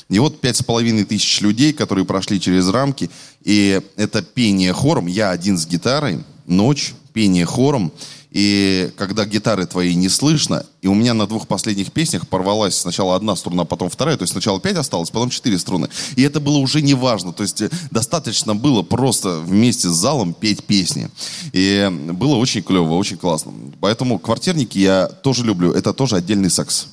И 0.10 0.20
вот 0.20 0.40
пять 0.40 0.58
с 0.58 0.64
половиной 0.64 1.04
тысяч 1.04 1.42
людей, 1.42 1.74
которые 1.74 2.06
прошли 2.06 2.40
через 2.40 2.70
рамки, 2.70 3.10
и 3.44 3.82
это 3.96 4.22
пение 4.22 4.74
хором, 4.74 5.08
я 5.08 5.32
один 5.32 5.58
с 5.58 5.66
гитарой, 5.66 6.24
ночь, 6.46 6.94
пение 7.14 7.46
хором, 7.46 7.92
и 8.32 8.92
когда 8.98 9.26
гитары 9.26 9.66
твоей 9.66 9.96
не 9.96 10.10
слышно, 10.10 10.66
и 10.82 10.88
у 10.88 10.94
меня 10.94 11.14
на 11.14 11.28
двух 11.28 11.48
последних 11.48 11.92
песнях 11.92 12.28
порвалась 12.28 12.76
сначала 12.76 13.16
одна 13.16 13.36
струна, 13.36 13.64
потом 13.64 13.90
вторая, 13.90 14.18
то 14.18 14.24
есть 14.24 14.34
сначала 14.34 14.60
пять 14.60 14.76
осталось, 14.76 15.10
потом 15.10 15.30
четыре 15.30 15.58
струны. 15.58 15.90
И 16.16 16.24
это 16.24 16.40
было 16.40 16.58
уже 16.58 16.82
не 16.82 16.94
важно, 16.94 17.34
то 17.34 17.44
есть 17.44 17.62
э, 17.62 17.70
достаточно 17.90 18.54
было 18.56 18.84
просто 18.84 19.40
вместе 19.40 19.88
с 19.88 19.94
залом 19.94 20.34
петь 20.34 20.64
песни. 20.64 21.10
И 21.54 21.90
было 22.12 22.36
очень 22.36 22.64
клево, 22.64 22.94
очень 22.96 23.18
классно. 23.18 23.54
Поэтому 23.80 24.20
квартирники 24.20 24.78
я 24.78 25.08
тоже 25.08 25.44
люблю, 25.44 25.72
это 25.72 25.94
тоже 25.94 26.18
отдельный 26.18 26.50
секс. 26.50 26.88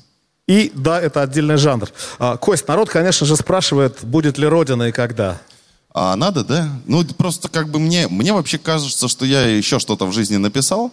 И 0.47 0.71
да, 0.75 1.01
это 1.01 1.23
отдельный 1.23 1.57
жанр. 1.57 1.89
А, 2.19 2.37
Кость, 2.37 2.69
народ, 2.69 2.91
конечно 2.91 3.27
же, 3.27 3.35
спрашивает, 3.37 3.99
будет 4.03 4.39
ли 4.39 4.47
Родина 4.47 4.85
и 4.85 4.93
когда. 4.93 5.41
А 5.97 6.17
надо, 6.17 6.43
да? 6.43 6.69
Ну, 6.87 7.05
просто 7.05 7.49
как 7.49 7.69
бы 7.69 7.79
мне, 7.79 8.09
мне 8.09 8.33
вообще 8.33 8.59
кажется, 8.59 9.07
что 9.07 9.25
я 9.25 9.47
еще 9.47 9.79
что-то 9.79 10.07
в 10.07 10.13
жизни 10.13 10.37
написал, 10.39 10.91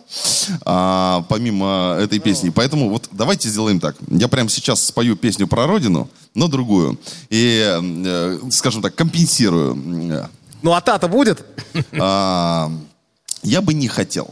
а, 0.64 1.26
помимо 1.28 1.98
этой 2.00 2.20
песни. 2.20 2.50
Поэтому 2.50 2.88
вот 2.88 3.10
давайте 3.12 3.50
сделаем 3.50 3.80
так. 3.80 3.96
Я 4.08 4.28
прямо 4.28 4.48
сейчас 4.48 4.86
спою 4.86 5.16
песню 5.16 5.48
про 5.48 5.66
родину, 5.66 6.08
но 6.36 6.48
другую. 6.48 7.00
И, 7.32 7.80
э, 7.82 8.40
скажем 8.52 8.84
так, 8.84 8.94
компенсирую. 8.94 9.74
Ну, 10.62 10.72
а 10.72 10.82
та-то 10.82 11.08
будет? 11.08 11.44
А, 12.00 12.72
я 13.42 13.62
бы 13.62 13.74
не 13.74 13.88
хотел. 13.88 14.32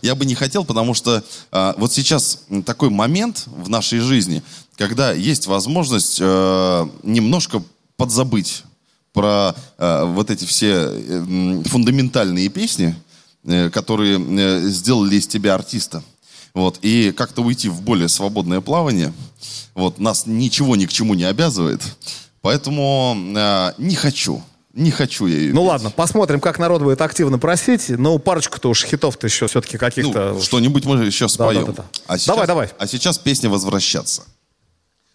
Я 0.00 0.14
бы 0.14 0.24
не 0.24 0.34
хотел, 0.34 0.64
потому 0.64 0.94
что 0.94 1.22
а, 1.50 1.74
вот 1.76 1.92
сейчас 1.92 2.44
такой 2.64 2.88
момент 2.88 3.44
в 3.46 3.68
нашей 3.68 3.98
жизни, 3.98 4.42
когда 4.76 5.12
есть 5.12 5.46
возможность 5.46 6.16
э, 6.18 6.88
немножко 7.02 7.62
подзабыть 7.98 8.64
про 9.12 9.54
э, 9.78 10.04
вот 10.06 10.30
эти 10.30 10.44
все 10.44 10.88
э, 10.90 11.62
фундаментальные 11.66 12.48
песни, 12.48 12.94
э, 13.44 13.70
которые 13.70 14.18
э, 14.18 14.60
сделали 14.68 15.16
из 15.16 15.26
тебя 15.26 15.54
артиста. 15.54 16.02
Вот, 16.54 16.78
и 16.82 17.12
как-то 17.12 17.42
уйти 17.42 17.68
в 17.68 17.80
более 17.82 18.08
свободное 18.08 18.60
плавание. 18.60 19.12
Вот, 19.74 19.98
нас 19.98 20.26
ничего 20.26 20.76
ни 20.76 20.84
к 20.86 20.92
чему 20.92 21.14
не 21.14 21.24
обязывает. 21.24 21.80
Поэтому 22.42 23.16
э, 23.36 23.72
не 23.78 23.94
хочу. 23.94 24.42
Не 24.74 24.90
хочу 24.90 25.26
я 25.26 25.36
ее 25.36 25.52
Ну 25.52 25.60
петь. 25.60 25.68
ладно, 25.68 25.90
посмотрим, 25.90 26.40
как 26.40 26.58
народ 26.58 26.80
будет 26.82 27.00
активно 27.02 27.38
просить. 27.38 27.90
Ну, 27.90 28.18
парочку-то 28.18 28.70
уж 28.70 28.84
хитов-то 28.84 29.26
еще 29.26 29.46
все-таки 29.46 29.76
каких-то... 29.76 30.32
Ну, 30.34 30.40
что-нибудь 30.42 30.86
мы 30.86 31.04
еще 31.04 31.28
споем. 31.28 31.66
да, 31.66 31.72
да. 31.72 31.84
А 32.06 32.16
сейчас, 32.16 32.26
Давай, 32.34 32.46
давай. 32.46 32.70
А 32.78 32.86
сейчас 32.86 33.18
песня 33.18 33.50
«Возвращаться». 33.50 34.22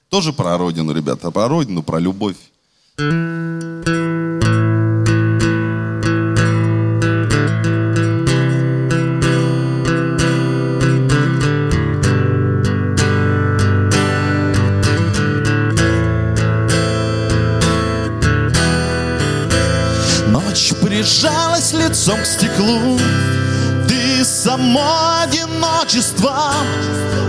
Тоже 0.10 0.31
про 0.31 0.57
родину, 0.57 0.93
ребята. 0.93 1.31
Про 1.31 1.47
родину, 1.47 1.81
про 1.83 1.97
любовь. 1.99 2.36
Ночь 2.99 3.13
прижалась 20.81 21.73
лицом 21.73 22.19
к 22.19 22.25
стеклу. 22.25 22.97
Ты 23.88 24.25
само 24.25 25.21
одиночество 25.21 26.51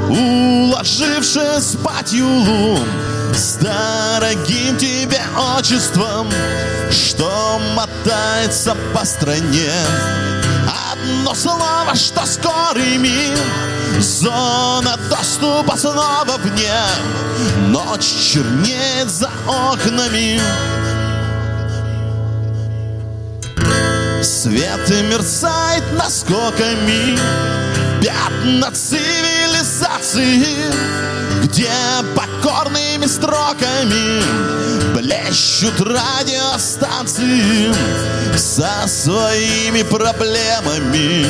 Уложившись 0.09 1.73
спать 1.73 2.15
юлу 2.15 2.79
С 3.39 3.55
дорогим 3.59 4.77
тебе 4.77 5.23
отчеством 5.57 6.29
Что 6.91 7.61
мотается 7.77 8.77
по 8.93 9.05
стране. 9.05 9.71
Одно 10.93 11.35
слово, 11.37 11.95
что 11.95 12.27
скорый 12.27 12.99
мир 12.99 13.39
Зона 14.01 14.99
доступа 15.09 15.77
снова 15.77 16.37
вне. 16.39 16.83
Ночь 17.69 18.13
чернеет 18.33 19.09
за 19.09 19.31
окнами. 19.47 20.41
Свет 24.21 24.91
мерцает 25.09 25.85
наскоками. 25.93 27.17
Пятна 28.03 28.73
цивилизации 28.73 30.45
Где 31.45 31.71
покорными 32.17 32.38
строками 33.09 34.23
Блещут 34.95 35.81
радиостанции 35.81 37.73
Со 38.37 38.87
своими 38.87 39.83
проблемами. 39.83 41.27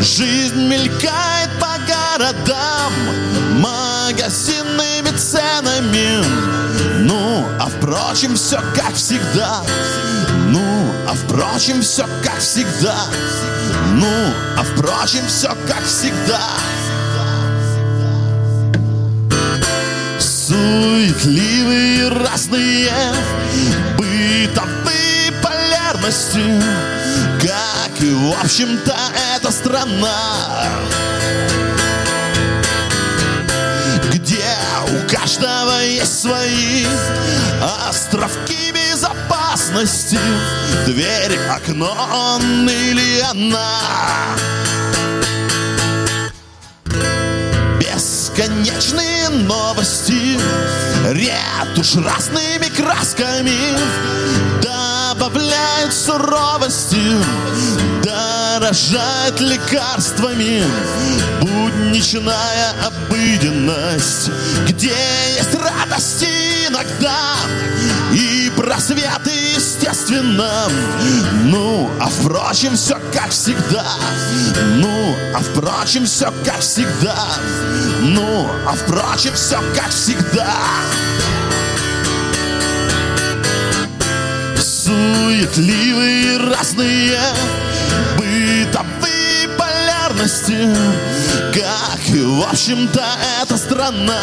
Жизнь 0.00 0.66
мелькает 0.68 1.50
по 1.60 1.78
городам 1.86 2.92
Магазинными 3.58 5.16
ценами. 5.16 6.24
Ну, 7.00 7.44
а 7.58 7.68
впрочем, 7.68 8.36
все 8.36 8.60
как 8.74 8.94
всегда. 8.94 9.62
Ну, 10.48 10.92
а 11.08 11.14
впрочем, 11.14 11.82
все 11.82 12.06
как 12.22 12.38
всегда. 12.38 12.96
Ну, 13.94 14.32
а 14.56 14.62
впрочем, 14.62 15.26
все 15.26 15.48
как 15.66 15.84
всегда 15.84 16.40
Суетливые 20.48 22.08
разные 22.08 22.90
бытовые 23.98 25.30
полярности 25.42 26.40
Как 27.38 28.00
и, 28.00 28.10
в 28.10 28.34
общем-то, 28.42 28.96
эта 29.36 29.52
страна 29.52 30.64
где 34.10 34.42
у 34.86 35.12
каждого 35.12 35.82
есть 35.82 36.22
свои 36.22 36.86
островки 37.86 38.72
безопасности. 38.72 40.18
Дверь, 40.86 41.38
окно, 41.50 41.94
он 42.10 42.66
или 42.70 43.20
она. 43.20 43.80
Бесконечные 47.78 49.17
новости, 49.38 50.38
ретушь 51.10 51.96
разными 51.96 52.68
красками 52.68 53.76
добавляет 54.62 55.92
суровости, 55.92 57.16
дорожает 58.02 59.40
лекарствами. 59.40 60.62
Будничная 61.40 62.72
обыденность, 62.84 64.30
где 64.66 64.94
есть 65.36 65.54
радости 65.54 66.28
иногда, 66.68 67.36
это 69.02 69.30
естественно. 69.88 70.68
Ну, 71.44 71.90
а 72.00 72.08
впрочем, 72.08 72.74
все 72.76 72.98
как 73.12 73.30
всегда. 73.30 73.84
Ну, 74.76 75.14
а 75.34 75.40
впрочем, 75.40 76.04
все 76.04 76.32
как 76.44 76.60
всегда. 76.60 77.16
Ну, 78.00 78.48
а 78.66 78.72
впрочем, 78.72 79.34
все 79.34 79.58
как 79.74 79.90
всегда. 79.90 80.54
Суетливые 84.60 86.38
разные 86.38 87.18
бытовые 88.16 89.48
полярности 89.58 90.74
Как 91.52 92.08
и, 92.08 92.22
в 92.22 92.48
общем-то, 92.50 93.04
эта 93.42 93.58
страна 93.58 94.18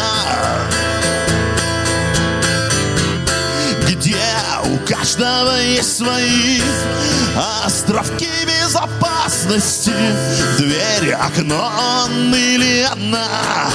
Где 3.88 4.16
у 4.76 4.86
каждого 4.86 5.58
есть 5.60 5.98
свои 5.98 6.60
островки 7.64 8.28
безопасности. 8.44 9.92
Дверь, 10.58 11.12
окно, 11.12 11.70
он 12.04 12.34
или 12.34 12.82
одна 12.82 13.68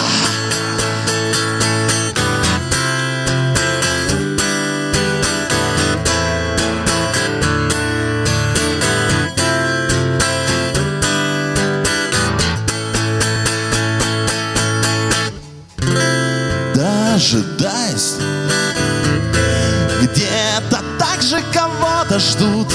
кого-то 22.11 22.19
ждут 22.19 22.67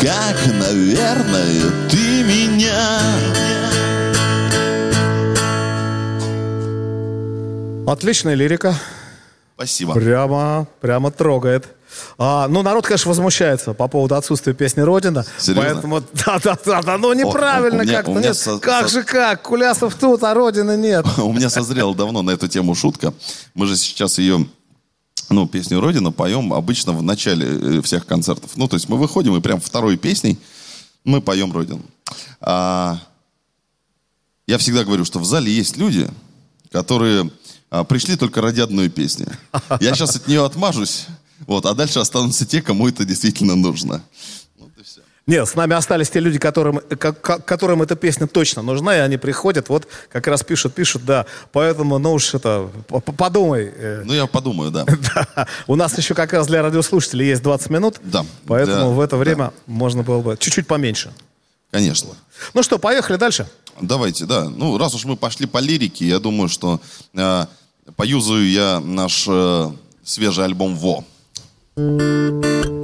Как, 0.00 0.36
наверное, 0.54 1.88
ты 1.90 2.22
меня 2.22 3.00
Отличная 7.88 8.34
лирика. 8.34 8.74
Спасибо. 9.54 9.94
Прямо, 9.94 10.66
прямо 10.80 11.12
трогает. 11.12 11.68
А, 12.18 12.48
ну, 12.48 12.62
народ, 12.62 12.84
конечно, 12.84 13.08
возмущается 13.10 13.74
по 13.74 13.86
поводу 13.86 14.16
отсутствия 14.16 14.54
песни 14.54 14.80
«Родина». 14.80 15.24
Серьезно? 15.38 15.62
Поэтому, 15.72 16.00
да, 16.26 16.40
да, 16.42 16.58
да, 16.64 16.82
да, 16.82 16.98
ну, 16.98 17.12
неправильно 17.12 17.82
меня- 17.82 18.02
как-то. 18.02 18.18
нет. 18.18 18.36
со- 18.36 18.58
как 18.58 18.88
со- 18.88 18.92
же 18.92 19.02
как? 19.04 19.42
Кулясов 19.42 19.94
тут, 19.94 20.24
а 20.24 20.34
Родины 20.34 20.76
нет. 20.76 21.06
У 21.18 21.32
меня 21.32 21.48
созрела 21.48 21.94
давно 21.94 22.22
на 22.22 22.32
эту 22.32 22.48
тему 22.48 22.74
шутка. 22.74 23.14
Мы 23.54 23.66
же 23.68 23.76
сейчас 23.76 24.18
ее, 24.18 24.46
ну, 25.28 25.46
песню 25.46 25.80
«Родина» 25.80 26.12
поем 26.12 26.52
обычно 26.52 26.92
в 26.92 27.02
начале 27.02 27.78
э, 27.78 27.82
всех 27.82 28.06
концертов. 28.06 28.52
Ну, 28.56 28.68
то 28.68 28.74
есть 28.74 28.88
мы 28.88 28.96
выходим 28.96 29.36
и 29.36 29.40
прям 29.40 29.60
второй 29.60 29.96
песней 29.96 30.38
мы 31.04 31.20
поем 31.20 31.52
«Родину». 31.52 31.82
А, 32.40 33.00
я 34.46 34.58
всегда 34.58 34.84
говорю, 34.84 35.04
что 35.04 35.18
в 35.18 35.24
зале 35.24 35.52
есть 35.52 35.76
люди, 35.76 36.08
которые 36.70 37.30
а, 37.70 37.84
пришли 37.84 38.16
только 38.16 38.40
ради 38.40 38.60
одной 38.60 38.88
песни. 38.88 39.26
Я 39.80 39.94
сейчас 39.94 40.16
от 40.16 40.28
нее 40.28 40.44
отмажусь, 40.44 41.06
вот, 41.46 41.66
а 41.66 41.74
дальше 41.74 41.98
останутся 41.98 42.46
те, 42.46 42.62
кому 42.62 42.88
это 42.88 43.04
действительно 43.04 43.56
нужно. 43.56 44.02
Нет, 45.28 45.48
с 45.48 45.56
нами 45.56 45.74
остались 45.74 46.08
те 46.08 46.20
люди, 46.20 46.38
которым, 46.38 46.78
ко- 46.78 47.12
ко- 47.12 47.40
которым 47.40 47.82
эта 47.82 47.96
песня 47.96 48.28
точно 48.28 48.62
нужна, 48.62 48.96
и 48.96 49.00
они 49.00 49.16
приходят, 49.16 49.68
вот 49.68 49.88
как 50.08 50.28
раз 50.28 50.44
пишут, 50.44 50.72
пишут, 50.74 51.04
да. 51.04 51.26
Поэтому, 51.50 51.98
ну 51.98 52.12
уж 52.12 52.32
это, 52.34 52.70
подумай. 53.16 53.72
э, 53.76 54.02
Ну, 54.04 54.12
я 54.14 54.26
подумаю, 54.26 54.70
да. 54.70 54.84
да. 55.34 55.46
У 55.66 55.74
нас 55.74 55.98
еще 55.98 56.14
как 56.14 56.32
раз 56.32 56.46
для 56.46 56.62
радиослушателей 56.62 57.26
есть 57.26 57.42
20 57.42 57.70
минут. 57.70 57.96
Да. 58.04 58.24
Поэтому 58.46 58.76
Да, 58.76 58.86
в 58.86 59.00
это 59.00 59.10
да. 59.12 59.16
время 59.16 59.52
можно 59.66 60.04
было 60.04 60.20
бы 60.20 60.36
чуть-чуть 60.38 60.68
поменьше. 60.68 61.12
Конечно. 61.72 62.10
Ну 62.54 62.62
что, 62.62 62.78
поехали 62.78 63.16
дальше. 63.16 63.48
Давайте, 63.80 64.26
да. 64.26 64.44
Ну, 64.44 64.78
раз 64.78 64.94
уж 64.94 65.04
мы 65.06 65.16
пошли 65.16 65.46
по 65.46 65.58
лирике, 65.58 66.06
я 66.06 66.20
думаю, 66.20 66.48
что 66.48 66.80
э, 67.14 67.46
поюзаю 67.96 68.48
я 68.48 68.78
наш 68.78 69.24
э, 69.28 69.70
свежий 70.04 70.44
альбом 70.44 70.76
«Во». 70.76 71.04
Да 71.76 72.75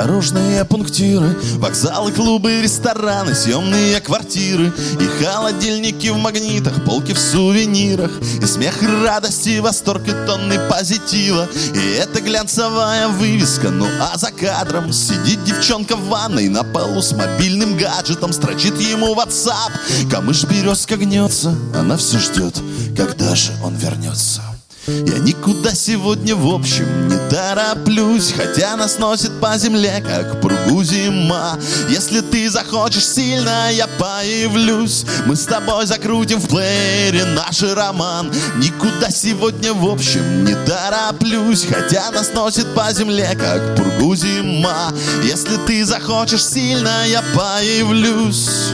дорожные 0.00 0.64
пунктиры 0.64 1.36
Вокзалы, 1.56 2.12
клубы, 2.12 2.62
рестораны, 2.62 3.34
съемные 3.34 4.00
квартиры 4.00 4.72
И 4.98 5.22
холодильники 5.22 6.08
в 6.08 6.16
магнитах, 6.16 6.84
полки 6.84 7.12
в 7.12 7.18
сувенирах 7.18 8.10
И 8.40 8.46
смех, 8.46 8.82
и 8.82 8.86
радость, 8.86 9.46
и 9.46 9.60
восторг, 9.60 10.08
и 10.08 10.12
тонны 10.26 10.58
позитива. 10.70 11.46
И 11.74 11.96
эта 11.98 12.20
глянцевая 12.20 13.08
вывеска, 13.08 13.68
ну 13.68 13.86
а 14.00 14.16
за 14.16 14.30
кадром 14.30 14.92
Сидит 14.92 15.44
девчонка 15.44 15.96
в 15.96 16.08
ванной 16.08 16.48
на 16.48 16.64
полу 16.64 17.02
с 17.02 17.12
мобильным 17.12 17.76
гаджетом 17.76 18.32
Строчит 18.32 18.80
ему 18.80 19.14
WhatsApp, 19.14 20.10
камыш 20.10 20.44
березка 20.44 20.96
гнется 20.96 21.54
Она 21.74 21.96
все 21.98 22.18
ждет, 22.18 22.54
когда 22.96 23.34
же 23.34 23.52
он 23.62 23.74
вернется 23.76 24.49
я 24.86 25.18
никуда 25.18 25.74
сегодня 25.74 26.34
в 26.34 26.48
общем 26.48 27.08
не 27.08 27.16
тороплюсь 27.28 28.32
Хотя 28.32 28.76
нас 28.76 28.98
носит 28.98 29.38
по 29.40 29.56
земле, 29.58 30.02
как 30.06 30.40
пругу 30.40 30.82
зима. 30.82 31.58
Если 31.88 32.20
ты 32.20 32.48
захочешь 32.48 33.06
сильно, 33.06 33.70
я 33.70 33.86
появлюсь. 33.86 35.04
Мы 35.26 35.36
с 35.36 35.44
тобой 35.44 35.86
закрутим 35.86 36.38
в 36.38 36.48
плеере 36.48 37.24
наш 37.26 37.62
роман. 37.62 38.32
Никуда 38.56 39.10
сегодня 39.10 39.74
в 39.74 39.86
общем 39.86 40.44
не 40.44 40.54
тороплюсь 40.66 41.66
Хотя 41.66 42.10
нас 42.10 42.32
носит 42.32 42.74
по 42.74 42.90
земле, 42.92 43.36
как 43.38 43.76
пругу 43.76 44.14
зима. 44.16 44.92
Если 45.22 45.56
ты 45.66 45.84
захочешь 45.84 46.46
сильно, 46.46 47.06
я 47.06 47.22
появлюсь 47.34 48.70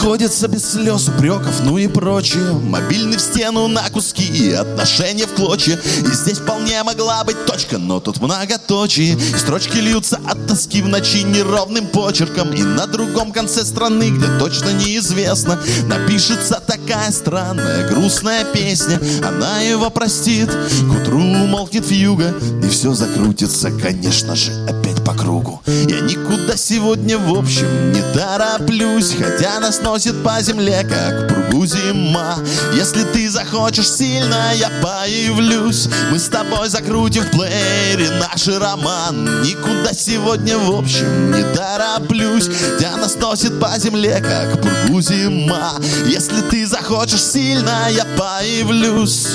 обходится 0.00 0.48
без 0.48 0.64
слез, 0.72 1.08
упреков, 1.08 1.60
ну 1.62 1.76
и 1.76 1.86
прочее. 1.86 2.52
Мобильный 2.52 3.18
в 3.18 3.20
стену 3.20 3.68
на 3.68 3.86
куски 3.90 4.24
и 4.24 4.52
отношения 4.52 5.26
в 5.26 5.34
клочья. 5.34 5.76
И 5.76 6.14
здесь 6.14 6.38
вполне 6.38 6.82
могла 6.82 7.22
быть 7.22 7.44
точка, 7.44 7.76
но 7.76 8.00
тут 8.00 8.18
многоточие. 8.18 9.12
И 9.12 9.36
Строчки 9.36 9.76
льются 9.76 10.18
от 10.26 10.46
тоски 10.46 10.80
в 10.80 10.88
ночи 10.88 11.22
неровным 11.22 11.86
почерком. 11.86 12.50
И 12.54 12.62
на 12.62 12.86
другом 12.86 13.30
конце 13.30 13.62
страны, 13.62 14.08
где 14.08 14.26
точно 14.38 14.70
неизвестно 14.70 15.60
Напишется 15.86 16.62
такая 16.66 17.10
странная, 17.12 17.86
грустная 17.86 18.44
песня. 18.44 18.98
Она 19.22 19.60
его 19.60 19.90
простит, 19.90 20.48
к 20.48 21.02
утру 21.02 21.20
умолкнет 21.20 21.86
вьюга 21.90 22.34
И 22.64 22.68
все 22.70 22.94
закрутится, 22.94 23.70
конечно 23.70 24.34
же, 24.34 24.50
опять 24.66 25.04
по 25.04 25.12
кругу. 25.12 25.60
Я 25.66 26.00
никуда 26.00 26.39
сегодня 26.56 27.18
в 27.18 27.36
общем 27.36 27.92
не 27.92 28.02
тороплюсь. 28.14 29.14
Хотя 29.18 29.60
нас 29.60 29.80
носит 29.80 30.22
по 30.22 30.40
земле, 30.40 30.86
как 30.88 31.28
пругу 31.28 31.66
зима. 31.66 32.38
Если 32.74 33.04
ты 33.04 33.30
захочешь 33.30 33.90
сильно, 33.90 34.52
я 34.54 34.70
появлюсь. 34.82 35.88
Мы 36.10 36.18
с 36.18 36.28
тобой 36.28 36.68
закрутим 36.68 37.22
в 37.22 37.30
плеере 37.30 38.10
наш 38.10 38.48
роман. 38.48 39.42
Никуда 39.42 39.92
сегодня 39.92 40.58
в 40.58 40.74
общем 40.74 41.32
не 41.32 41.42
тороплюсь. 41.54 42.48
Хотя 42.48 42.96
нас 42.96 43.16
носит 43.16 43.60
по 43.60 43.78
земле, 43.78 44.22
как 44.22 44.60
пругу 44.60 45.00
зима. 45.00 45.74
Если 46.06 46.40
ты 46.50 46.66
захочешь 46.66 47.22
сильно, 47.22 47.88
я 47.90 48.04
появлюсь. 48.16 49.28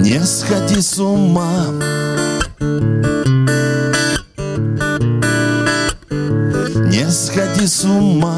Не 0.00 0.24
сходи 0.24 0.80
с 0.80 0.98
ума 0.98 1.66
сходи 7.34 7.66
с 7.66 7.84
ума 7.84 8.36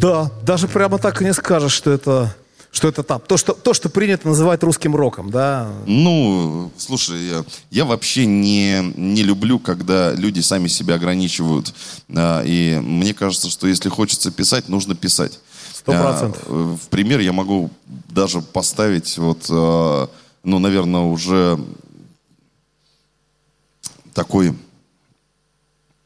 Да, 0.00 0.30
даже 0.42 0.66
прямо 0.68 0.98
так 0.98 1.22
и 1.22 1.24
не 1.24 1.32
скажешь, 1.32 1.72
что 1.72 1.92
это, 1.92 2.34
что 2.72 2.88
это 2.88 3.02
там. 3.02 3.22
То 3.26 3.36
что, 3.36 3.52
то, 3.54 3.72
что 3.72 3.88
принято 3.88 4.28
называть 4.28 4.62
русским 4.64 4.94
роком, 4.96 5.30
да. 5.30 5.70
Ну, 5.86 6.70
слушай, 6.76 7.18
я, 7.26 7.44
я 7.70 7.84
вообще 7.86 8.26
не, 8.26 8.92
не 8.96 9.22
люблю, 9.22 9.58
когда 9.58 10.12
люди 10.12 10.40
сами 10.40 10.66
себя 10.66 10.96
ограничивают. 10.96 11.72
А, 12.14 12.42
и 12.42 12.80
мне 12.80 13.14
кажется, 13.14 13.48
что 13.48 13.66
если 13.66 13.88
хочется 13.88 14.30
писать, 14.30 14.68
нужно 14.68 14.94
писать. 14.94 15.38
Сто 15.84 15.92
процентов. 15.92 16.42
А, 16.46 16.76
в 16.76 16.88
пример 16.88 17.20
я 17.20 17.32
могу 17.32 17.70
даже 18.08 18.40
поставить, 18.40 19.18
вот, 19.18 19.46
а, 19.50 20.08
ну, 20.42 20.58
наверное, 20.58 21.02
уже 21.02 21.60
такой 24.14 24.54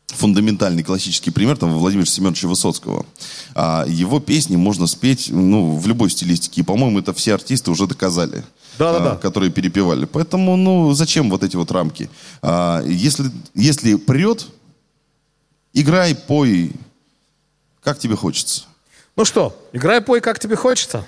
фундаментальный 0.08 0.82
классический 0.82 1.30
пример, 1.30 1.56
там, 1.56 1.72
Владимира 1.72 2.06
Семеновича 2.06 2.48
Высоцкого. 2.48 3.06
А 3.54 3.84
его 3.86 4.18
песни 4.18 4.56
можно 4.56 4.88
спеть, 4.88 5.28
ну, 5.30 5.76
в 5.76 5.86
любой 5.86 6.10
стилистике. 6.10 6.62
И, 6.62 6.64
по-моему, 6.64 6.98
это 6.98 7.14
все 7.14 7.34
артисты 7.34 7.70
уже 7.70 7.86
доказали. 7.86 8.44
Да-да-да. 8.78 9.12
а, 9.12 9.16
которые 9.16 9.52
перепевали. 9.52 10.06
Поэтому, 10.06 10.56
ну, 10.56 10.92
зачем 10.92 11.30
вот 11.30 11.44
эти 11.44 11.54
вот 11.56 11.70
рамки? 11.70 12.10
А, 12.42 12.82
если, 12.84 13.30
если 13.54 13.94
прет, 13.94 14.48
играй, 15.72 16.16
пой, 16.16 16.72
как 17.82 18.00
тебе 18.00 18.16
хочется. 18.16 18.67
Ну 19.18 19.24
что, 19.24 19.52
играй, 19.72 20.00
пой, 20.00 20.20
как 20.20 20.38
тебе 20.38 20.54
хочется. 20.54 21.04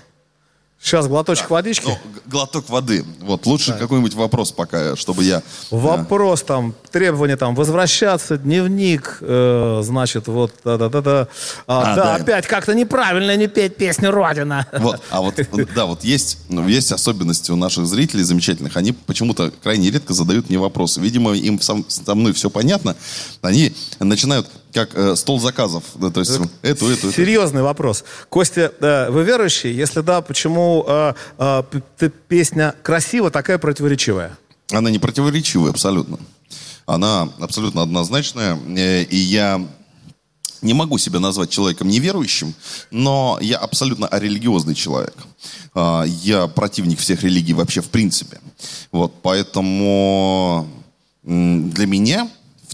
Сейчас 0.83 1.07
глоточек 1.07 1.49
водички. 1.49 1.87
Ну, 1.87 1.97
глоток 2.27 2.69
воды. 2.69 3.05
Вот, 3.21 3.47
лучше 3.47 3.73
какой-нибудь 3.79 4.15
вопрос 4.15 4.51
пока, 4.51 4.97
чтобы 4.97 5.23
я... 5.23 5.45
Вопрос 5.71 6.43
там, 6.43 6.75
требование 6.91 7.37
там, 7.37 7.55
возвращаться, 7.55 8.37
дневник, 8.37 9.19
э, 9.21 9.81
значит, 9.83 10.27
вот, 10.29 10.53
да-да-да-да. 10.65 11.29
А, 11.67 11.93
А, 11.93 11.97
да, 11.97 12.05
да. 12.05 12.15
опять 12.17 12.47
как-то 12.47 12.75
неправильно 12.75 13.37
не 13.37 13.47
петь 13.47 13.77
песню 13.77 14.11
«Родина». 14.11 14.67
Вот, 14.73 15.01
а 15.11 15.21
вот, 15.21 15.35
да, 15.75 15.87
вот 15.87 16.05
есть, 16.05 16.39
ну, 16.49 16.67
есть 16.69 16.93
особенности 16.93 17.51
у 17.51 17.57
наших 17.57 17.87
зрителей 17.87 18.23
замечательных. 18.23 18.77
Они 18.77 18.93
почему-то 18.93 19.53
крайне 19.63 19.91
редко 19.91 20.15
задают 20.15 20.49
мне 20.49 20.59
вопросы. 20.59 21.01
Видимо, 21.01 21.33
им 21.33 21.61
сам- 21.61 21.85
со 21.89 22.15
мной 22.15 22.33
все 22.33 22.51
понятно. 22.51 22.97
Они 23.43 23.75
начинают 23.99 24.47
как 24.73 24.91
э, 24.95 25.17
стол 25.17 25.41
заказов. 25.41 25.83
Да, 25.97 26.11
то 26.11 26.21
есть 26.21 26.33
эту, 26.33 26.49
эту, 26.63 26.91
эту. 26.91 27.13
Серьезный 27.13 27.63
вопрос. 27.63 28.05
Костя, 28.29 28.73
э, 28.81 29.11
вы 29.11 29.25
верующий? 29.25 29.73
Если 29.73 30.01
да, 30.01 30.21
почему 30.21 30.85
э, 30.87 31.15
э, 31.39 31.63
песня 32.29 32.75
красива, 32.83 33.31
такая 33.31 33.59
противоречивая? 33.59 34.37
Она 34.73 34.91
не 34.91 34.99
противоречивая 35.01 35.71
абсолютно. 35.71 36.19
Она 36.91 37.29
абсолютно 37.39 37.83
однозначная. 37.83 38.59
Э, 38.77 39.05
И 39.05 39.17
я 39.17 39.65
не 40.61 40.75
могу 40.75 40.99
себя 40.99 41.21
назвать 41.21 41.51
человеком 41.51 41.89
неверующим, 41.89 42.53
но 42.91 43.39
я 43.41 43.59
абсолютно 43.59 44.09
религиозный 44.11 44.75
человек. 44.75 45.17
А, 45.75 46.05
Я 46.05 46.49
противник 46.49 46.99
всех 46.99 47.23
религий 47.23 47.55
вообще 47.55 47.81
в 47.81 47.89
принципе. 47.91 48.41
Вот, 48.93 49.23
поэтому 49.23 50.67
для 51.23 51.87
меня 51.87 52.29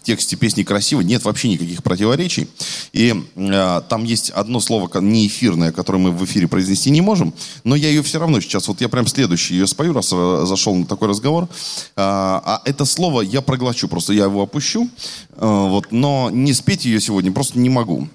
тексте 0.07 0.37
песни 0.37 0.63
красиво 0.63 1.01
нет 1.01 1.25
вообще 1.25 1.49
никаких 1.49 1.83
противоречий. 1.83 2.49
И 2.93 3.15
э, 3.35 3.83
там 3.89 4.05
есть 4.05 4.31
одно 4.31 4.61
слово 4.61 4.89
не 5.01 5.27
эфирное, 5.27 5.73
которое 5.73 5.99
мы 5.99 6.11
в 6.13 6.25
эфире 6.25 6.49
произнести 6.49 6.91
не 6.91 7.01
можем, 7.01 7.35
но 7.65 7.77
я 7.77 7.89
ее 7.89 8.03
все 8.03 8.19
равно 8.19 8.41
сейчас, 8.41 8.69
вот 8.69 8.81
я 8.81 8.89
прям 8.89 9.07
следующий 9.07 9.55
ее 9.55 9.67
спою, 9.67 9.93
раз 9.93 10.11
э, 10.13 10.45
зашел 10.47 10.75
на 10.75 10.87
такой 10.87 11.09
разговор. 11.09 11.49
А, 11.97 12.43
а 12.45 12.63
это 12.65 12.85
слово 12.85 13.23
я 13.23 13.43
проглочу, 13.43 13.89
просто 13.89 14.13
я 14.13 14.25
его 14.25 14.43
опущу. 14.43 14.89
Э, 15.33 15.47
вот, 15.47 15.93
но 15.93 16.31
не 16.33 16.53
спеть 16.55 16.85
ее 16.85 17.01
сегодня 17.01 17.33
просто 17.33 17.59
не 17.59 17.69
могу. 17.69 18.09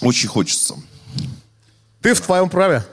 Очень 0.00 0.28
хочется. 0.28 0.74
Ты 2.02 2.14
в 2.14 2.20
твоем 2.20 2.48
праве. 2.48 2.84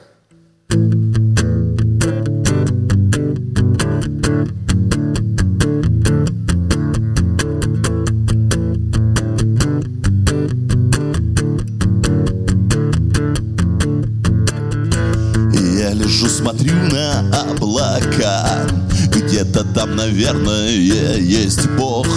Там, 19.73 19.95
наверное, 19.95 20.69
есть 21.17 21.67
Бог. 21.71 22.07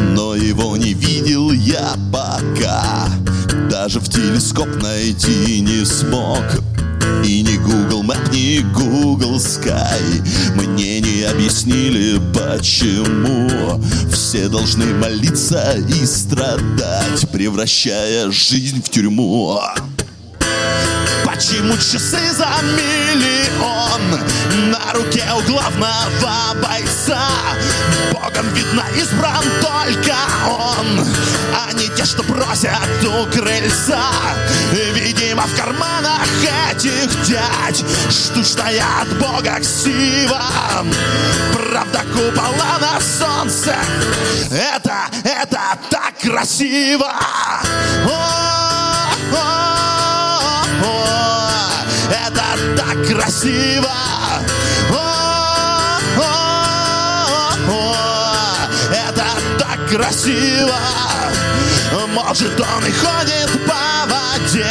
Но 0.00 0.34
его 0.34 0.76
не 0.76 0.94
видел 0.94 1.50
я 1.52 1.94
пока. 2.12 3.08
Даже 3.70 4.00
в 4.00 4.08
телескоп 4.08 4.68
найти 4.82 5.60
не 5.60 5.84
смог. 5.84 6.44
И 7.24 7.42
ни 7.42 7.56
Google 7.56 8.02
Map, 8.02 8.32
ни 8.32 8.60
Google 8.72 9.36
Sky 9.36 10.22
Мне 10.54 11.00
не 11.00 11.24
объяснили, 11.24 12.18
почему. 12.32 13.82
Все 14.10 14.48
должны 14.48 14.86
молиться 14.94 15.76
и 15.76 16.06
страдать 16.06 17.28
Превращая 17.32 18.30
жизнь 18.30 18.82
в 18.82 18.88
тюрьму 18.88 19.58
Почему 21.40 21.72
часы 21.78 22.20
за 22.34 22.48
миллион? 22.76 24.20
На 24.70 24.92
руке 24.92 25.24
у 25.34 25.40
главного 25.50 26.54
бойца. 26.56 27.30
Богом, 28.12 28.46
видно, 28.52 28.84
избран 28.94 29.42
только 29.62 30.16
он. 30.46 31.00
А 31.54 31.72
не 31.72 31.88
те, 31.96 32.04
что 32.04 32.22
просят 32.24 33.02
у 33.04 33.24
крыльца. 33.30 34.02
Видимо, 34.92 35.44
в 35.46 35.56
карманах 35.56 36.28
этих 36.70 37.08
дядь 37.26 37.86
Штучная 38.10 38.84
от 39.00 39.08
Бога 39.18 39.60
ксива. 39.60 40.42
Правда, 41.54 42.02
купола 42.12 42.78
на 42.82 43.00
солнце. 43.00 43.74
Это, 44.50 45.06
это 45.24 45.78
так 45.88 46.18
красиво. 46.20 47.10
О, 48.04 48.10
о, 49.32 49.36
о, 49.36 49.69
это 52.10 52.44
так 52.76 53.06
красиво. 53.06 53.90
О, 54.90 55.98
о, 56.18 56.22
о, 57.68 57.96
это 58.90 59.26
так 59.58 59.88
красиво. 59.88 60.78
Может, 62.08 62.60
он 62.60 62.86
и 62.86 62.92
ходит 62.92 63.50
по 63.66 64.06
воде, 64.06 64.66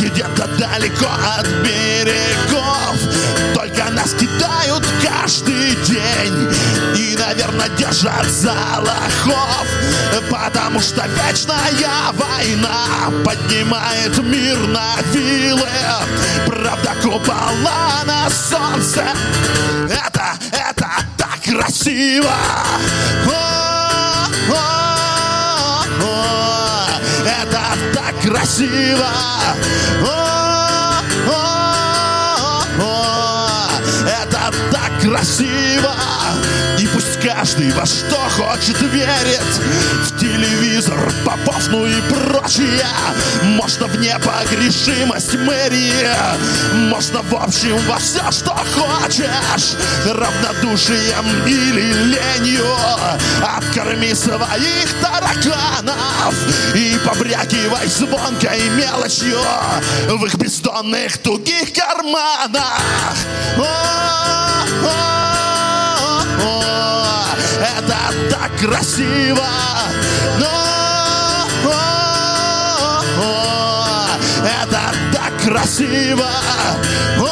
где-то 0.00 0.46
далеко 0.58 1.10
от 1.38 1.46
берегов. 1.64 2.96
Только 3.54 3.90
нас 3.90 4.12
кидают 4.14 4.84
каждый 5.26 5.74
день 5.84 6.48
и, 6.94 7.16
наверное, 7.18 7.68
держат 7.70 8.26
за 8.28 8.54
лохов, 8.78 9.66
потому 10.30 10.78
что 10.78 11.04
вечная 11.04 12.12
война 12.12 13.10
поднимает 13.24 14.16
мир 14.18 14.56
на 14.68 14.94
вилы. 15.12 15.68
Правда, 16.46 16.94
купола 17.02 18.04
на 18.06 18.30
солнце, 18.30 19.04
это, 19.90 20.34
это 20.52 20.90
так 21.16 21.42
красиво. 21.44 22.30
О, 23.26 24.26
о, 24.52 25.84
о, 26.04 26.86
это 27.24 27.62
так 27.92 28.14
красиво. 28.22 29.08
О, 30.04 30.35
красиво. 35.16 35.94
И 36.78 36.86
пусть 36.88 37.18
каждый 37.20 37.70
во 37.72 37.86
что 37.86 38.16
хочет 38.28 38.80
верит. 38.92 39.42
В 40.04 40.18
телевизор, 40.18 41.12
попов, 41.24 41.68
ну 41.68 41.86
и 41.86 42.00
прочее. 42.02 42.86
Можно 43.42 43.86
в 43.86 43.98
непогрешимость 43.98 45.34
мэрии. 45.34 46.06
Можно 46.74 47.22
в 47.22 47.34
общем 47.34 47.78
во 47.88 47.98
все, 47.98 48.30
что 48.30 48.50
хочешь. 48.50 49.76
Равнодушием 50.04 51.46
или 51.46 51.92
ленью. 52.14 52.66
Откорми 53.42 54.14
своих 54.14 54.94
тараканов 55.00 56.34
И 56.74 56.98
побрякивай 57.04 57.86
звонкой 57.86 58.68
мелочью 58.70 59.38
В 60.08 60.24
их 60.24 60.34
бездонных 60.36 61.18
тугих 61.18 61.72
карманах. 61.72 62.80
О, 63.58 64.55
о, 64.84 66.22
о, 66.42 67.26
это 67.60 67.98
так 68.30 68.50
красиво. 68.58 69.46
Но, 70.38 70.46
это 74.44 74.82
так 75.12 75.32
красиво. 75.42 76.28
О, 77.18 77.22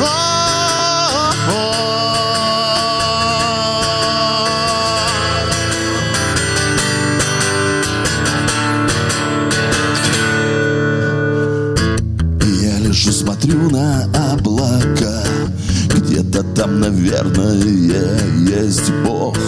о, 0.00 0.06
о. 1.50 1.62
Я 12.60 12.78
лежу, 12.80 13.12
смотрю 13.12 13.70
на 13.70 14.06
Где-то 16.28 16.54
там, 16.54 16.78
наверное, 16.80 17.54
есть 17.54 18.92
Бог 19.02 19.38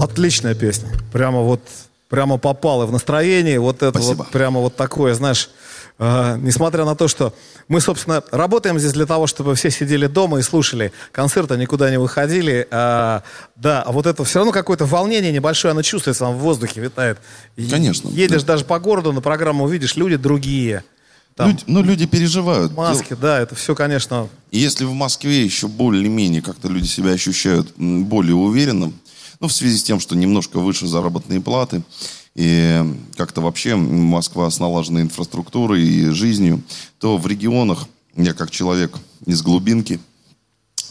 Отличная 0.00 0.54
песня. 0.54 0.88
Прямо 1.12 1.40
вот 1.40 1.60
прямо 2.08 2.38
попал 2.38 2.84
и 2.84 2.86
в 2.86 2.92
настроение. 2.92 3.58
Вот 3.58 3.82
это 3.82 3.98
Спасибо. 3.98 4.18
вот 4.18 4.28
прямо 4.28 4.60
вот 4.60 4.76
такое, 4.76 5.14
знаешь, 5.14 5.50
э, 5.98 6.36
несмотря 6.40 6.84
на 6.84 6.94
то, 6.94 7.08
что 7.08 7.34
мы, 7.66 7.80
собственно, 7.80 8.22
работаем 8.30 8.78
здесь 8.78 8.92
для 8.92 9.06
того, 9.06 9.26
чтобы 9.26 9.56
все 9.56 9.68
сидели 9.68 10.06
дома 10.06 10.38
и 10.38 10.42
слушали 10.42 10.92
концерты, 11.10 11.56
никуда 11.56 11.90
не 11.90 11.98
выходили. 11.98 12.68
А, 12.70 13.24
да, 13.56 13.82
а 13.82 13.90
вот 13.90 14.06
это 14.06 14.22
все 14.22 14.38
равно 14.38 14.52
какое-то 14.52 14.86
волнение 14.86 15.32
небольшое, 15.32 15.72
оно 15.72 15.82
чувствуется, 15.82 16.24
там 16.24 16.36
в 16.36 16.38
воздухе 16.38 16.80
витает. 16.80 17.18
Конечно, 17.56 18.10
Едешь 18.10 18.44
да. 18.44 18.52
даже 18.52 18.64
по 18.64 18.78
городу, 18.78 19.12
на 19.12 19.20
программу 19.20 19.64
увидишь, 19.64 19.96
люди 19.96 20.14
другие. 20.14 20.84
Там 21.36 21.50
Люди- 21.50 21.64
ну, 21.66 21.82
люди 21.82 22.06
переживают. 22.06 22.74
маски, 22.74 23.14
да, 23.20 23.38
это 23.38 23.54
все, 23.54 23.74
конечно, 23.74 24.26
И 24.50 24.58
Если 24.58 24.86
в 24.86 24.94
Москве 24.94 25.44
еще 25.44 25.68
более-менее 25.68 26.40
как-то 26.40 26.68
люди 26.68 26.86
себя 26.86 27.10
ощущают 27.10 27.74
более 27.76 28.34
уверенно, 28.34 28.90
ну, 29.38 29.48
в 29.48 29.52
связи 29.52 29.76
с 29.76 29.82
тем, 29.82 30.00
что 30.00 30.16
немножко 30.16 30.58
выше 30.58 30.86
заработные 30.86 31.42
платы, 31.42 31.82
и 32.34 32.82
как-то 33.16 33.42
вообще 33.42 33.76
Москва 33.76 34.50
с 34.50 34.60
налаженной 34.60 35.02
инфраструктурой 35.02 35.82
и 35.82 36.08
жизнью, 36.08 36.62
то 36.98 37.18
в 37.18 37.26
регионах, 37.26 37.86
я 38.14 38.32
как 38.32 38.50
человек 38.50 38.96
из 39.26 39.42
глубинки, 39.42 40.00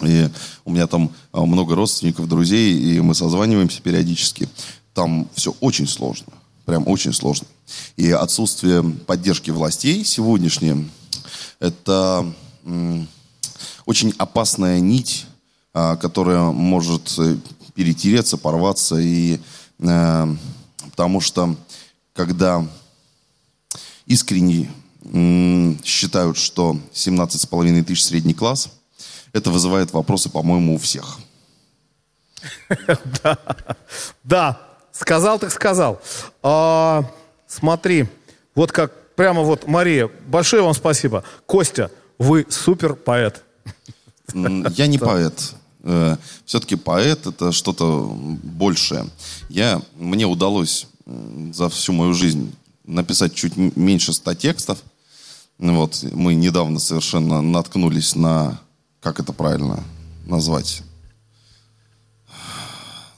и 0.02 0.30
у 0.64 0.72
меня 0.72 0.86
там 0.86 1.12
а, 1.32 1.44
много 1.46 1.74
родственников, 1.74 2.28
друзей, 2.28 2.78
и 2.78 3.00
мы 3.00 3.16
созваниваемся 3.16 3.82
периодически. 3.82 4.48
Там 4.94 5.28
все 5.34 5.56
очень 5.60 5.88
сложно. 5.88 6.28
Прям 6.66 6.88
очень 6.88 7.14
сложно. 7.14 7.48
И 7.96 8.12
отсутствие 8.12 8.84
поддержки 8.84 9.52
властей 9.52 10.04
сегодняшнее, 10.04 10.90
это 11.60 12.26
очень 13.86 14.14
опасная 14.18 14.80
нить, 14.80 15.26
а, 15.74 15.96
которая 15.96 16.52
может 16.52 17.14
э, 17.20 17.38
перетереться, 17.76 18.38
порваться. 18.38 18.98
И, 18.98 19.40
э, 19.80 20.36
потому 20.90 21.22
что 21.22 21.56
когда 22.14 22.66
искренне 24.08 24.72
считают, 25.84 26.38
что 26.38 26.80
17,5 26.94 27.84
тысяч 27.84 28.04
средний 28.04 28.34
класс, 28.34 28.70
это 29.34 29.52
вызывает 29.52 29.94
вопросы, 29.94 30.30
по-моему, 30.30 30.76
у 30.76 30.78
всех. 30.78 31.20
Да, 34.24 34.60
сказал 34.98 35.40
так 35.40 35.52
сказал. 35.52 36.02
А, 36.42 37.04
смотри, 37.48 38.08
вот 38.56 38.72
как 38.72 38.94
прямо 39.16 39.42
вот, 39.42 39.68
Мария, 39.68 40.10
большое 40.28 40.64
вам 40.64 40.74
спасибо. 40.74 41.24
Костя, 41.46 41.92
вы 42.18 42.46
супер 42.50 42.96
поэт. 42.96 43.44
Я 44.34 44.88
не 44.88 44.98
поэт. 44.98 45.56
Все-таки 46.46 46.76
поэт 46.76 47.28
это 47.28 47.52
что-то 47.52 48.06
большее. 48.08 49.08
Я, 49.50 49.82
мне 49.96 50.26
удалось 50.26 50.88
за 51.54 51.70
всю 51.70 51.94
мою 51.94 52.14
жизнь 52.14 52.56
написать 52.86 53.36
чуть 53.36 53.56
меньше 53.58 54.14
ста 54.14 54.34
текстов. 54.34 54.80
Вот, 55.58 56.04
мы 56.12 56.34
недавно 56.34 56.80
совершенно 56.80 57.42
наткнулись 57.42 58.16
на, 58.16 58.60
как 59.00 59.20
это 59.20 59.32
правильно 59.32 59.84
назвать, 60.26 60.82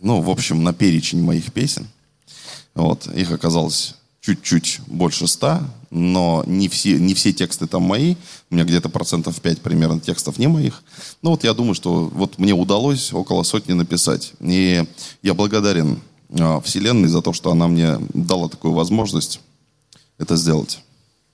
ну, 0.07 0.21
в 0.21 0.29
общем, 0.29 0.63
на 0.63 0.73
перечень 0.73 1.21
моих 1.21 1.51
песен. 1.51 1.85
Вот, 2.75 3.07
их 3.07 3.29
оказалось 3.31 3.95
чуть-чуть 4.21 4.79
больше 4.87 5.27
ста, 5.27 5.69
но 5.89 6.45
не 6.47 6.69
все, 6.69 6.97
не 6.97 7.13
все 7.13 7.33
тексты 7.33 7.67
там 7.67 7.83
мои. 7.83 8.15
У 8.49 8.55
меня 8.55 8.63
где-то 8.63 8.87
процентов 8.87 9.41
5 9.41 9.61
примерно 9.61 9.99
текстов 9.99 10.37
не 10.37 10.47
моих. 10.47 10.81
Ну 11.21 11.31
вот 11.31 11.43
я 11.43 11.53
думаю, 11.53 11.75
что 11.75 12.05
вот 12.13 12.39
мне 12.39 12.53
удалось 12.53 13.11
около 13.11 13.43
сотни 13.43 13.73
написать. 13.73 14.31
И 14.39 14.85
я 15.23 15.33
благодарен 15.33 15.99
а, 16.39 16.61
Вселенной 16.61 17.09
за 17.09 17.21
то, 17.21 17.33
что 17.33 17.51
она 17.51 17.67
мне 17.67 17.97
дала 18.13 18.47
такую 18.47 18.73
возможность 18.73 19.41
это 20.17 20.37
сделать. 20.37 20.79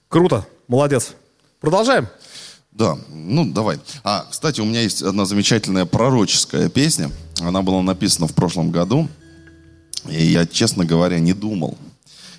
Круто, 0.08 0.48
молодец. 0.66 1.14
Продолжаем. 1.60 2.08
Да, 2.74 2.98
ну 3.08 3.46
давай. 3.46 3.78
А, 4.02 4.26
кстати, 4.28 4.60
у 4.60 4.64
меня 4.64 4.82
есть 4.82 5.00
одна 5.00 5.26
замечательная 5.26 5.84
пророческая 5.84 6.68
песня. 6.68 7.10
Она 7.40 7.62
была 7.62 7.80
написана 7.82 8.26
в 8.26 8.34
прошлом 8.34 8.72
году. 8.72 9.08
И 10.08 10.24
я, 10.26 10.44
честно 10.44 10.84
говоря, 10.84 11.20
не 11.20 11.32
думал, 11.32 11.78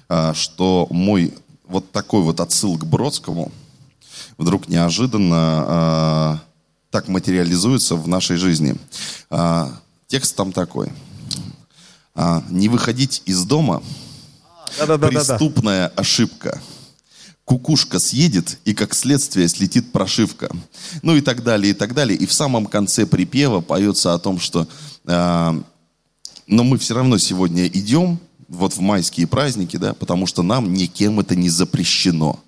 а, 0.09 0.33
что 0.33 0.87
мой 0.89 1.33
вот 1.67 1.89
такой 1.91 2.21
вот 2.21 2.41
отсыл 2.41 2.77
к 2.77 2.85
Бродскому 2.85 3.51
вдруг 4.37 4.67
неожиданно 4.67 5.65
а, 5.67 6.39
так 6.91 7.07
материализуется 7.07 7.95
в 7.95 8.07
нашей 8.07 8.35
жизни. 8.35 8.75
А, 9.29 9.71
текст 10.07 10.35
там 10.35 10.51
такой. 10.51 10.91
Не 12.49 12.69
выходить 12.69 13.23
из 13.25 13.43
дома 13.43 13.83
преступная 14.77 15.87
ошибка. 15.95 16.61
Кукушка 17.45 17.99
съедет, 17.99 18.57
и 18.65 18.73
как 18.73 18.95
следствие 18.95 19.47
слетит 19.47 19.91
прошивка. 19.91 20.49
Ну 21.03 21.15
и 21.15 21.21
так 21.21 21.43
далее, 21.43 21.71
и 21.71 21.73
так 21.73 21.93
далее. 21.93 22.17
И 22.17 22.25
в 22.25 22.33
самом 22.33 22.65
конце 22.65 23.05
припева 23.05 23.61
поется 23.61 24.13
о 24.13 24.19
том, 24.19 24.39
что 24.39 24.67
а, 25.05 25.63
но 26.47 26.63
мы 26.63 26.77
все 26.77 26.93
равно 26.93 27.17
сегодня 27.17 27.67
идем 27.67 28.19
вот 28.47 28.73
в 28.73 28.79
майские 28.79 29.27
праздники, 29.27 29.77
да, 29.77 29.93
потому 29.93 30.27
что 30.27 30.43
нам 30.43 30.73
никем 30.73 31.19
это 31.19 31.35
не 31.35 31.49
запрещено. 31.49 32.39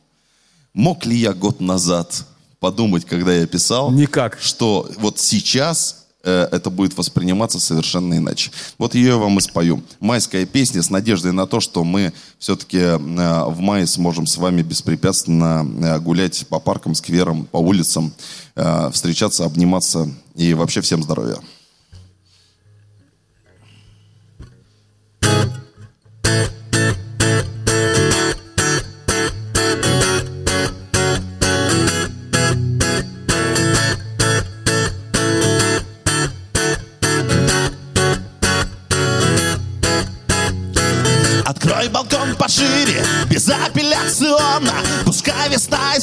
Мог 0.73 1.05
ли 1.05 1.17
я 1.17 1.33
год 1.33 1.59
назад 1.59 2.25
подумать, 2.59 3.05
когда 3.05 3.33
я 3.33 3.47
писал, 3.47 3.91
Никак. 3.91 4.37
что 4.39 4.89
вот 4.99 5.19
сейчас 5.19 6.07
э, 6.07 6.07
это 6.30 6.69
будет 6.69 6.97
восприниматься 6.97 7.59
совершенно 7.59 8.17
иначе. 8.17 8.51
Вот 8.78 8.95
ее 8.95 9.07
я 9.07 9.17
вам 9.17 9.38
и 9.38 9.41
спою. 9.41 9.82
Майская 9.99 10.45
песня 10.45 10.82
с 10.82 10.89
надеждой 10.89 11.32
на 11.32 11.47
то, 11.47 11.59
что 11.59 11.84
мы 11.84 12.13
все-таки 12.39 12.78
э, 12.78 12.97
в 12.97 13.59
мае 13.59 13.88
сможем 13.88 14.28
с 14.28 14.38
вами 14.38 14.61
беспрепятственно 14.61 15.65
э, 15.65 15.99
гулять 15.99 16.45
по 16.47 16.59
паркам, 16.59 16.95
скверам, 16.95 17.45
по 17.45 17.57
улицам, 17.57 18.13
э, 18.55 18.89
встречаться, 18.93 19.45
обниматься 19.45 20.09
и 20.36 20.53
вообще 20.53 20.82
всем 20.82 21.03
здоровья. 21.03 21.38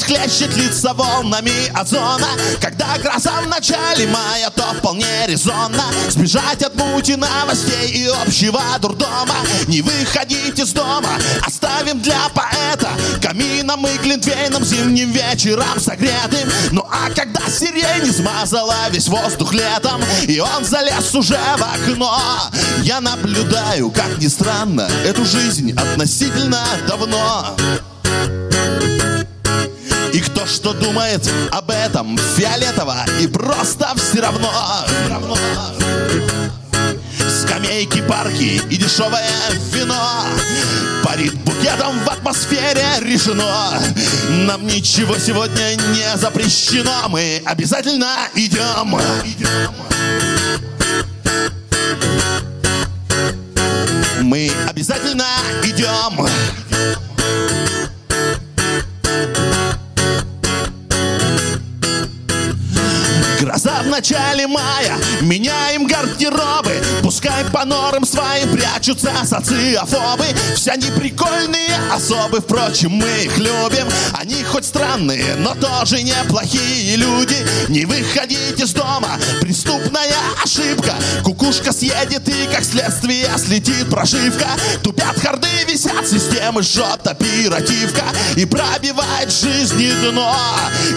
Весна 0.04 0.24
исхлещет 0.24 0.56
лица 0.56 0.94
волнами 0.94 1.68
озона. 1.74 2.28
Когда 2.60 2.96
гроза 2.98 3.40
в 3.42 3.48
начале 3.48 4.06
мая, 4.06 4.50
то 4.50 4.62
вполне 4.78 5.26
резонно. 5.26 5.84
Сбежать 6.08 6.62
от 6.62 6.74
мути 6.76 7.12
новостей 7.12 7.90
и 7.90 8.06
общего 8.06 8.60
дурдома. 8.80 9.36
Не 9.66 9.82
выходить 9.82 10.58
из 10.58 10.72
дома, 10.72 11.10
оставим 11.46 12.00
для 12.00 12.28
поэта. 12.34 12.90
Камином 13.22 13.86
и 13.86 13.98
глинтвейном 13.98 14.64
зимним 14.64 15.10
вечером 15.10 15.78
согретым. 15.78 16.50
Ну 16.70 16.86
а 16.90 17.10
когда 17.10 17.40
сирень 17.48 18.12
смазала 18.12 18.88
весь 18.90 19.08
воздух 19.08 19.52
летом 19.52 20.02
И 20.26 20.40
он 20.40 20.64
залез 20.64 21.14
уже 21.14 21.38
в 21.56 21.62
окно 21.62 22.18
Я 22.82 23.00
наблюдаю, 23.00 23.90
как 23.90 24.18
ни 24.18 24.26
странно, 24.26 24.88
эту 25.04 25.24
жизнь 25.24 25.72
относительно 25.72 26.64
давно 26.86 27.56
что 30.46 30.72
думает 30.72 31.28
об 31.52 31.70
этом 31.70 32.18
фиолетово 32.36 33.04
и 33.20 33.26
просто 33.26 33.88
все 33.96 34.20
равно. 34.20 34.50
Скамейки, 37.40 38.02
парки 38.02 38.60
и 38.70 38.76
дешевое 38.76 39.28
вино 39.72 40.24
Парит 41.02 41.34
букетом 41.44 41.98
в 42.04 42.08
атмосфере 42.08 42.84
решено. 43.00 43.80
Нам 44.28 44.66
ничего 44.66 45.16
сегодня 45.18 45.74
не 45.92 46.16
запрещено. 46.16 47.08
Мы 47.08 47.42
обязательно 47.44 48.28
идем 48.34 48.98
Мы 54.22 54.50
обязательно 54.68 55.26
идем 55.62 56.26
Гроза 63.44 63.82
в 63.82 63.88
начале 63.88 64.46
мая, 64.46 64.96
меняем 65.20 65.86
гардеробы. 65.86 66.82
Пускай 67.02 67.44
по 67.52 67.66
норам 67.66 68.06
своим 68.06 68.56
прячутся 68.56 69.12
социофобы 69.22 70.24
Все 70.56 70.70
они 70.70 70.90
прикольные 70.98 71.78
особы, 71.92 72.40
впрочем, 72.40 72.92
мы 72.92 73.06
их 73.24 73.36
любим. 73.36 73.86
Они 74.18 74.42
хоть 74.44 74.64
странные, 74.64 75.34
но 75.36 75.54
тоже 75.54 76.02
неплохие 76.02 76.96
люди. 76.96 77.36
Не 77.68 77.84
выходить 77.84 78.58
из 78.58 78.72
дома, 78.72 79.18
преступная 79.42 80.14
ошибка. 80.42 80.94
Кукушка 81.22 81.72
съедет 81.72 82.26
и, 82.26 82.46
как 82.50 82.64
следствие, 82.64 83.28
слетит 83.36 83.90
прошивка. 83.90 84.48
Тупят 84.82 85.20
харды, 85.20 85.48
висят 85.68 86.08
системы, 86.08 86.62
жжет 86.62 87.06
оперативка 87.06 88.04
И 88.36 88.46
пробивает 88.46 89.30
жизни 89.30 89.90
дно. 90.00 90.34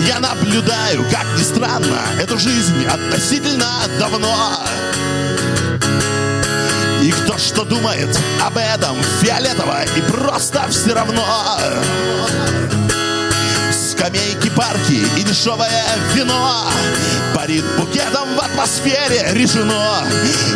Я 0.07 0.21
наблюдаю, 0.21 1.05
как 1.11 1.25
ни 1.37 1.43
странно, 1.43 1.99
эту 2.21 2.36
жизнь 2.39 2.85
относительно 2.85 3.67
давно. 3.99 4.35
И 7.01 7.11
кто 7.11 7.37
что 7.37 7.63
думает 7.63 8.09
об 8.41 8.57
этом 8.57 8.95
фиолетово 9.21 9.83
и 9.95 10.01
просто 10.01 10.67
все 10.69 10.93
равно. 10.93 11.25
Скамейки, 13.71 14.49
парки 14.49 15.05
и 15.17 15.23
дешевое 15.23 15.85
вино 16.13 16.65
Парит 17.33 17.65
букетом 17.77 18.35
в 18.35 18.39
атмосфере 18.39 19.27
решено. 19.33 20.03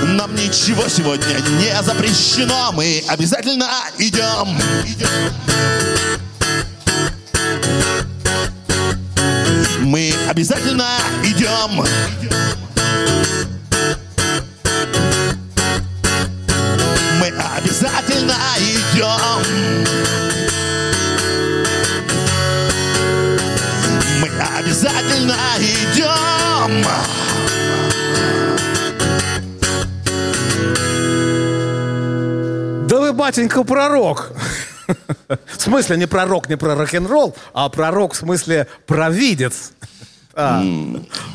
Нам 0.04 0.34
ничего 0.36 0.88
сегодня 0.88 1.40
не 1.60 1.82
запрещено. 1.84 2.72
Мы 2.74 3.04
обязательно 3.08 3.70
идем. 3.98 4.48
Мы 4.48 5.91
обязательно 10.32 10.88
идем 11.26 11.84
Мы 17.20 17.28
обязательно 17.58 18.38
идем 18.58 19.42
Мы 24.22 24.30
обязательно 24.58 25.36
идем 25.60 26.86
Да 32.88 33.00
вы, 33.00 33.12
батенька, 33.12 33.64
пророк. 33.66 34.32
В 35.28 35.62
смысле, 35.62 35.98
не 35.98 36.06
пророк, 36.06 36.50
не 36.50 36.58
про 36.58 36.76
рок-н-ролл, 36.76 37.36
а 37.54 37.70
пророк 37.70 38.14
в 38.14 38.18
смысле 38.18 38.68
провидец. 38.86 39.72
А, 40.34 40.64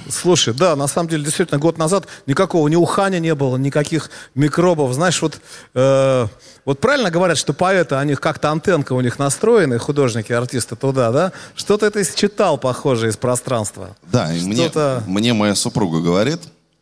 Слушай, 0.09 0.55
да, 0.55 0.77
на 0.77 0.87
самом 0.87 1.09
деле, 1.09 1.25
действительно, 1.25 1.59
год 1.59 1.79
назад 1.79 2.07
никакого 2.27 2.69
ни 2.69 2.77
ухания 2.77 3.19
не 3.19 3.35
было, 3.35 3.57
никаких 3.57 4.11
микробов. 4.35 4.93
Знаешь, 4.95 5.21
вот, 5.21 5.41
э, 5.75 6.27
вот 6.65 6.81
правильно 6.81 7.11
говорят, 7.11 7.39
что 7.39 7.53
поэты, 7.53 7.97
они 7.97 8.15
как-то 8.15 8.51
антенка 8.51 8.93
у 8.93 9.01
них 9.01 9.19
настроены, 9.19 9.79
художники, 9.79 10.33
артисты 10.33 10.77
туда, 10.77 11.11
да? 11.11 11.33
Что-то 11.55 11.87
это 11.87 12.03
считал, 12.05 12.59
похоже, 12.59 13.09
из 13.09 13.17
пространства. 13.17 13.97
Да, 14.11 14.33
и 14.35 14.41
мне, 14.43 14.71
мне 15.07 15.33
моя 15.33 15.55
супруга 15.55 16.01
говорит 16.01 16.41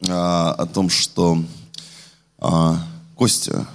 а, 0.09 0.53
о 0.53 0.67
том, 0.67 0.91
что 0.91 1.39
а, 2.39 2.79
Костя, 3.17 3.67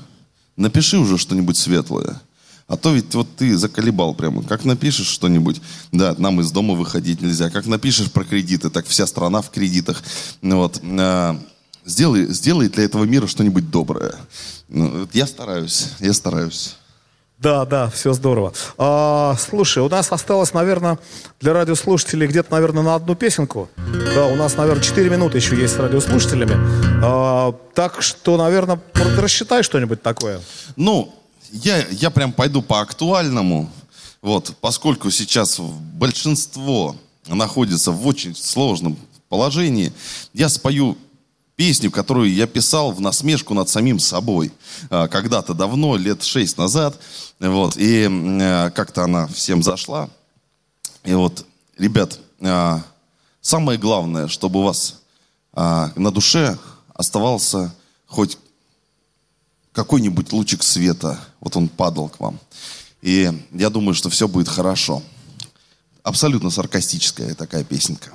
напиши 0.56 0.98
уже 0.98 1.18
что-нибудь 1.18 1.58
светлое. 1.58 2.22
А 2.70 2.78
то 2.78 2.94
ведь 2.94 3.14
вот 3.16 3.28
ты 3.36 3.58
заколебал 3.58 4.14
прямо. 4.14 4.44
Как 4.44 4.64
напишешь 4.64 5.08
что-нибудь, 5.08 5.60
да, 5.92 6.16
нам 6.20 6.40
из 6.40 6.52
дома 6.52 6.76
выходить 6.76 7.20
нельзя. 7.20 7.50
Как 7.50 7.66
напишешь 7.66 8.12
про 8.12 8.24
кредиты, 8.24 8.70
так 8.70 8.86
вся 8.86 9.08
страна 9.08 9.42
в 9.42 9.50
кредитах. 9.50 10.04
Ну 10.44 10.58
Вот. 10.58 10.80
а, 10.84 11.36
сделай, 11.84 12.28
сделай 12.28 12.70
для 12.70 12.84
этого 12.84 13.06
мира 13.06 13.26
что-нибудь 13.26 13.72
доброе. 13.72 14.14
Ну, 14.68 15.08
я 15.14 15.26
стараюсь, 15.26 15.88
я 16.00 16.14
стараюсь. 16.14 16.76
Да, 17.40 17.66
да, 17.66 17.90
все 17.90 18.14
здорово. 18.14 18.54
А, 18.78 19.36
слушай, 19.40 19.82
у 19.82 19.90
нас 19.90 20.12
осталось, 20.12 20.54
наверное, 20.54 21.00
для 21.40 21.54
радиослушателей 21.54 22.28
где-то, 22.28 22.52
наверное, 22.52 22.84
на 22.84 22.96
одну 22.96 23.16
песенку. 23.16 23.70
Да, 24.14 24.28
у 24.28 24.36
нас, 24.36 24.58
наверное, 24.58 24.84
4 24.84 25.10
минуты 25.10 25.38
еще 25.38 25.56
есть 25.56 25.74
с 25.74 25.80
радиослушателями. 25.80 26.56
А, 27.02 27.54
так 27.74 28.02
что, 28.02 28.38
наверное, 28.38 28.80
рассчитай 29.18 29.64
что-нибудь 29.64 30.04
такое. 30.04 30.42
Ну, 30.76 31.16
я, 31.52 31.86
я 31.90 32.10
прям 32.10 32.32
пойду 32.34 32.62
по 32.62 32.82
актуальному. 32.82 33.70
Вот, 34.22 34.56
поскольку 34.60 35.12
сейчас 35.12 35.60
большинство 35.60 36.96
находится 37.28 37.92
в 37.92 38.06
очень 38.06 38.36
сложном 38.36 38.98
положении, 39.30 39.94
я 40.34 40.50
спою 40.50 40.98
песню, 41.56 41.92
которую 41.92 42.34
я 42.34 42.48
писал 42.48 42.92
в 42.92 43.02
насмешку 43.02 43.54
над 43.54 43.70
самим 43.70 44.00
собой. 44.00 44.52
а, 44.90 45.08
Когда-то 45.08 45.54
давно, 45.54 45.98
лет 45.98 46.24
шесть 46.24 46.58
назад. 46.58 47.00
Вот, 47.40 47.78
и 47.78 48.04
м, 48.04 48.72
как-то 48.72 49.04
она 49.04 49.28
всем 49.28 49.62
зашла. 49.64 50.10
И 51.04 51.14
вот, 51.14 51.46
ребят, 51.78 52.20
а, 52.42 52.82
самое 53.42 53.78
главное, 53.78 54.28
чтобы 54.28 54.60
у 54.60 54.64
вас 54.64 54.96
а, 55.54 55.92
на 55.96 56.12
душе 56.12 56.58
оставался 56.94 57.74
хоть 58.08 58.38
какой-нибудь 59.80 60.34
лучик 60.34 60.62
света, 60.62 61.18
вот 61.40 61.56
он 61.56 61.70
падал 61.70 62.10
к 62.10 62.20
вам. 62.20 62.38
И 63.02 63.32
я 63.54 63.70
думаю, 63.70 63.94
что 63.94 64.10
все 64.10 64.28
будет 64.28 64.50
хорошо. 64.50 65.02
Абсолютно 66.04 66.50
саркастическая 66.50 67.34
такая 67.34 67.64
песенка. 67.64 68.12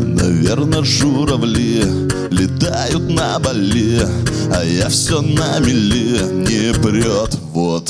Наверное, 0.00 0.82
журавли 0.82 1.84
летают 2.32 3.08
на 3.08 3.38
бале 3.38 4.08
А 4.52 4.64
я 4.64 4.88
все 4.88 5.20
на 5.20 5.60
мели, 5.60 6.18
не 6.42 6.74
прет, 6.82 7.38
вот. 7.54 7.88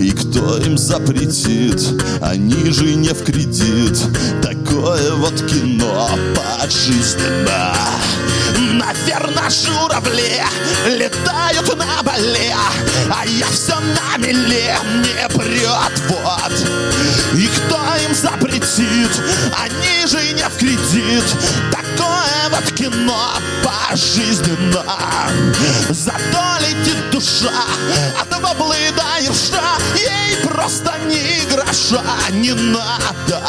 И 0.00 0.10
кто 0.12 0.56
им 0.56 0.78
запретит, 0.78 1.80
они 2.22 2.70
же 2.70 2.94
не 2.94 3.10
в 3.10 3.22
кредит. 3.22 3.98
Такое 4.42 5.14
вот 5.16 5.34
кино 5.46 6.08
поджизненно 6.34 7.76
Наверное, 8.72 9.50
журавли 9.50 10.42
летают 10.86 11.76
на 11.76 12.02
бале 12.02 12.54
А 13.10 13.26
я 13.26 13.46
все 13.46 13.74
на 13.78 14.16
меле, 14.16 14.76
не 15.04 15.28
прет, 15.28 16.02
вот. 16.08 16.52
И 17.34 17.46
кто 17.46 17.76
им 18.06 18.14
запретит, 18.14 19.10
они 19.62 20.06
же 20.06 20.32
не 20.32 20.48
в 20.48 20.56
кредит. 20.56 21.24
Такое 21.70 22.01
кино 22.82 23.30
пожизненно. 23.62 24.84
Зато 25.90 26.58
летит 26.60 27.10
душа 27.10 27.52
от 28.20 28.40
баблы 28.40 28.90
до 28.96 29.22
ерша 29.22 29.78
Ей 29.94 30.36
просто 30.44 30.92
ни 31.06 31.44
гроша 31.50 32.02
не 32.30 32.52
надо. 32.52 33.42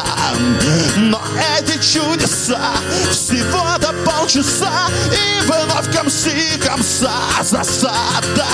Но 0.98 1.22
эти 1.58 1.78
чудеса 1.82 2.60
всего-то 3.12 3.94
полчаса 4.06 4.90
И 5.12 5.42
вновь 5.46 5.92
комси 5.92 6.60
комса 6.60 7.12
засада. 7.42 8.46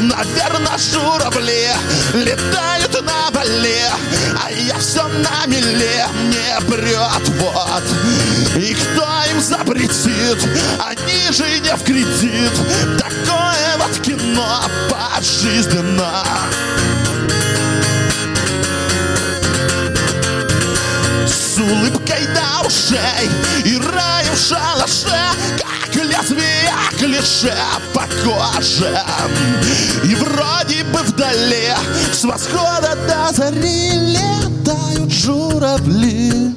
Наверное, 0.00 0.78
журавли 0.78 1.70
летают 2.12 3.02
на 3.02 3.30
бале 3.30 3.90
А 4.44 4.50
я 4.50 4.78
все 4.78 5.06
на 5.08 5.46
меле, 5.46 6.06
не 6.24 6.60
прет, 6.66 7.28
вот. 7.40 7.82
И 8.56 8.73
запретит, 9.64 10.48
они 10.78 11.32
же 11.32 11.60
не 11.60 11.74
в 11.74 11.82
кредит. 11.82 12.52
Такое 12.98 13.76
вот 13.78 13.98
кино 14.00 14.62
пожизненно. 14.90 16.24
С 21.26 21.58
улыбкой 21.58 22.26
до 22.34 22.66
ушей 22.66 23.30
и 23.64 23.76
раем 23.76 24.34
в 24.34 24.38
шалаше 24.38 25.16
Как 25.58 25.94
лезвие 25.94 26.72
клише 26.98 27.54
по 27.92 28.02
коже. 28.24 28.98
И 30.04 30.14
вроде 30.16 30.84
бы 30.84 31.00
вдали 31.00 31.72
с 32.12 32.24
восхода 32.24 32.96
до 33.08 33.32
зари 33.32 33.92
Летают 33.92 35.12
журавли. 35.12 36.54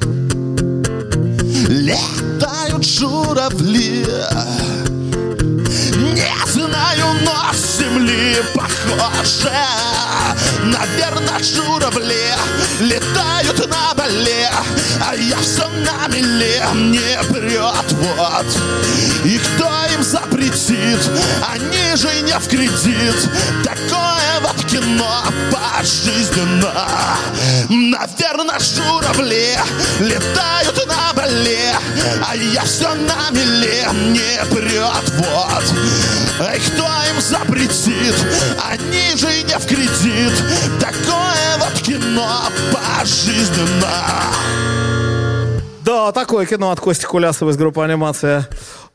Летают 1.68 2.57
журавли 2.98 4.04
не 5.94 6.32
знаю, 6.46 7.06
но 7.24 7.52
с 7.52 7.78
земли 7.78 8.36
похоже 8.54 9.52
Наверное, 10.64 11.42
журавли 11.42 12.34
летают 12.80 13.68
на 13.68 13.94
бале 13.94 14.50
А 15.08 15.14
я 15.14 15.36
все 15.38 15.68
на 15.68 16.08
меле, 16.08 16.64
не 16.74 17.18
прет, 17.32 17.92
вот 17.92 18.46
И 19.24 19.38
кто 19.38 19.70
им 19.94 20.02
запретит? 20.02 21.00
Они 21.48 21.96
же 21.96 22.20
не 22.22 22.38
в 22.38 22.48
кредит. 22.48 23.30
Такое 23.64 24.40
вот 24.40 24.67
кино 24.78 25.24
пожизненно. 25.50 26.86
Наверное, 27.68 28.58
журавли 28.58 29.58
летают 29.98 30.86
на 30.86 31.12
бале, 31.14 31.74
а 32.26 32.36
я 32.36 32.64
все 32.64 32.94
на 32.94 33.30
меле 33.30 33.88
не 33.92 34.44
прет 34.54 35.10
вот. 35.16 35.64
Эй, 36.40 36.60
кто 36.60 36.84
им 37.10 37.20
запретит? 37.20 38.14
Они 38.70 39.16
же 39.16 39.42
не 39.42 39.58
в 39.58 39.66
кредит. 39.66 40.32
Такое 40.80 41.58
вот 41.58 41.80
кино 41.82 42.44
пожизненно. 42.72 44.18
Да, 45.88 46.12
такое 46.12 46.44
кино 46.44 46.70
от 46.70 46.80
Кости 46.80 47.06
Кулясова 47.06 47.48
из 47.48 47.56
группы 47.56 47.82
«Анимация». 47.82 48.46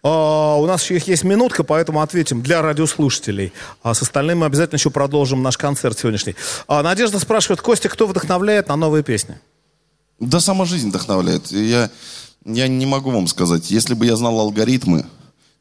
А, 0.03 0.57
у 0.57 0.67
нас 0.67 0.87
еще 0.87 1.01
есть 1.09 1.23
минутка, 1.23 1.63
поэтому 1.63 2.03
ответим 2.03 2.43
для 2.43 2.61
радиослушателей. 2.61 3.51
А 3.81 3.95
с 3.95 4.03
остальным 4.03 4.41
мы 4.41 4.45
обязательно 4.45 4.77
еще 4.77 4.91
продолжим 4.91 5.41
наш 5.41 5.57
концерт 5.57 5.97
сегодняшний. 5.97 6.35
А, 6.67 6.83
Надежда 6.83 7.17
спрашивает, 7.17 7.61
Костя, 7.61 7.89
кто 7.89 8.05
вдохновляет 8.05 8.67
на 8.67 8.75
новые 8.75 9.03
песни? 9.03 9.39
Да 10.19 10.39
сама 10.39 10.65
жизнь 10.65 10.89
вдохновляет. 10.89 11.51
Я, 11.51 11.89
я 12.45 12.67
не 12.67 12.85
могу 12.85 13.09
вам 13.09 13.25
сказать. 13.25 13.71
Если 13.71 13.95
бы 13.95 14.05
я 14.05 14.15
знал 14.15 14.39
алгоритмы, 14.39 15.07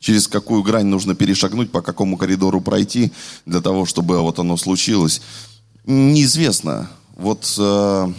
через 0.01 0.29
какую 0.29 0.63
грань 0.63 0.89
нужно 0.89 1.15
перешагнуть, 1.15 1.73
по 1.73 1.81
какому 1.81 2.19
коридору 2.19 2.61
пройти 2.61 3.11
для 3.47 3.63
того, 3.63 3.87
чтобы 3.87 4.21
вот 4.21 4.39
оно 4.39 4.59
случилось, 4.59 5.23
неизвестно. 5.87 6.91
Вот 7.17 7.55
э, 7.59 8.13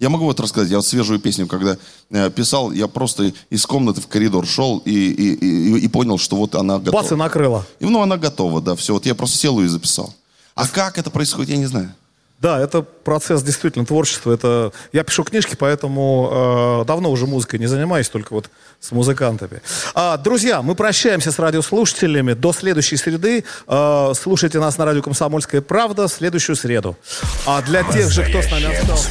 я 0.00 0.08
могу 0.08 0.24
вот 0.24 0.40
рассказать, 0.40 0.70
я 0.70 0.78
вот 0.78 0.86
свежую 0.86 1.20
песню, 1.20 1.46
когда 1.46 1.76
э, 2.10 2.30
писал, 2.30 2.72
я 2.72 2.88
просто 2.88 3.32
из 3.50 3.66
комнаты 3.66 4.00
в 4.00 4.08
коридор 4.08 4.46
шел 4.46 4.78
и, 4.78 4.90
и, 4.90 5.34
и, 5.34 5.78
и 5.78 5.88
понял, 5.88 6.18
что 6.18 6.36
вот 6.36 6.54
она 6.54 6.78
готова. 6.78 7.02
Бац, 7.02 7.12
и 7.12 7.14
накрыло. 7.14 7.66
И, 7.80 7.84
ну, 7.84 8.00
она 8.00 8.16
готова, 8.16 8.62
да, 8.62 8.74
все. 8.74 8.94
Вот 8.94 9.04
я 9.04 9.14
просто 9.14 9.36
сел 9.36 9.60
и 9.60 9.66
записал. 9.66 10.12
А 10.54 10.66
как 10.66 10.98
это 10.98 11.10
происходит, 11.10 11.50
я 11.50 11.58
не 11.58 11.66
знаю. 11.66 11.92
Да, 12.40 12.58
это 12.58 12.80
процесс 12.80 13.42
действительно 13.42 13.84
творчества. 13.84 14.32
Это 14.32 14.72
я 14.94 15.04
пишу 15.04 15.22
книжки, 15.24 15.54
поэтому 15.54 16.80
э, 16.80 16.84
давно 16.86 17.10
уже 17.10 17.26
музыкой 17.26 17.58
не 17.58 17.66
занимаюсь, 17.66 18.08
только 18.08 18.32
вот 18.32 18.48
с 18.80 18.92
музыкантами. 18.92 19.60
А, 19.94 20.16
друзья, 20.16 20.62
мы 20.62 20.74
прощаемся 20.74 21.30
с 21.32 21.38
радиослушателями 21.38 22.32
до 22.32 22.54
следующей 22.54 22.96
среды. 22.96 23.44
Э, 23.68 24.12
слушайте 24.18 24.58
нас 24.58 24.78
на 24.78 24.86
радио 24.86 25.02
«Комсомольская 25.02 25.60
правда» 25.60 26.08
в 26.08 26.12
следующую 26.12 26.56
среду. 26.56 26.96
А 27.44 27.60
для 27.60 27.82
тех 27.82 28.10
же, 28.10 28.24
кто 28.24 28.40
с 28.40 28.50
нами 28.50 28.74
остался... 28.74 29.10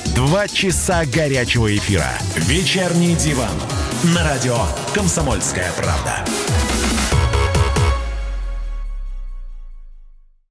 Два 0.15 0.47
часа 0.47 1.05
горячего 1.05 1.73
эфира. 1.75 2.11
Вечерний 2.35 3.15
диван. 3.15 3.53
На 4.13 4.23
радио 4.23 4.57
«Комсомольская 4.93 5.71
правда». 5.77 6.25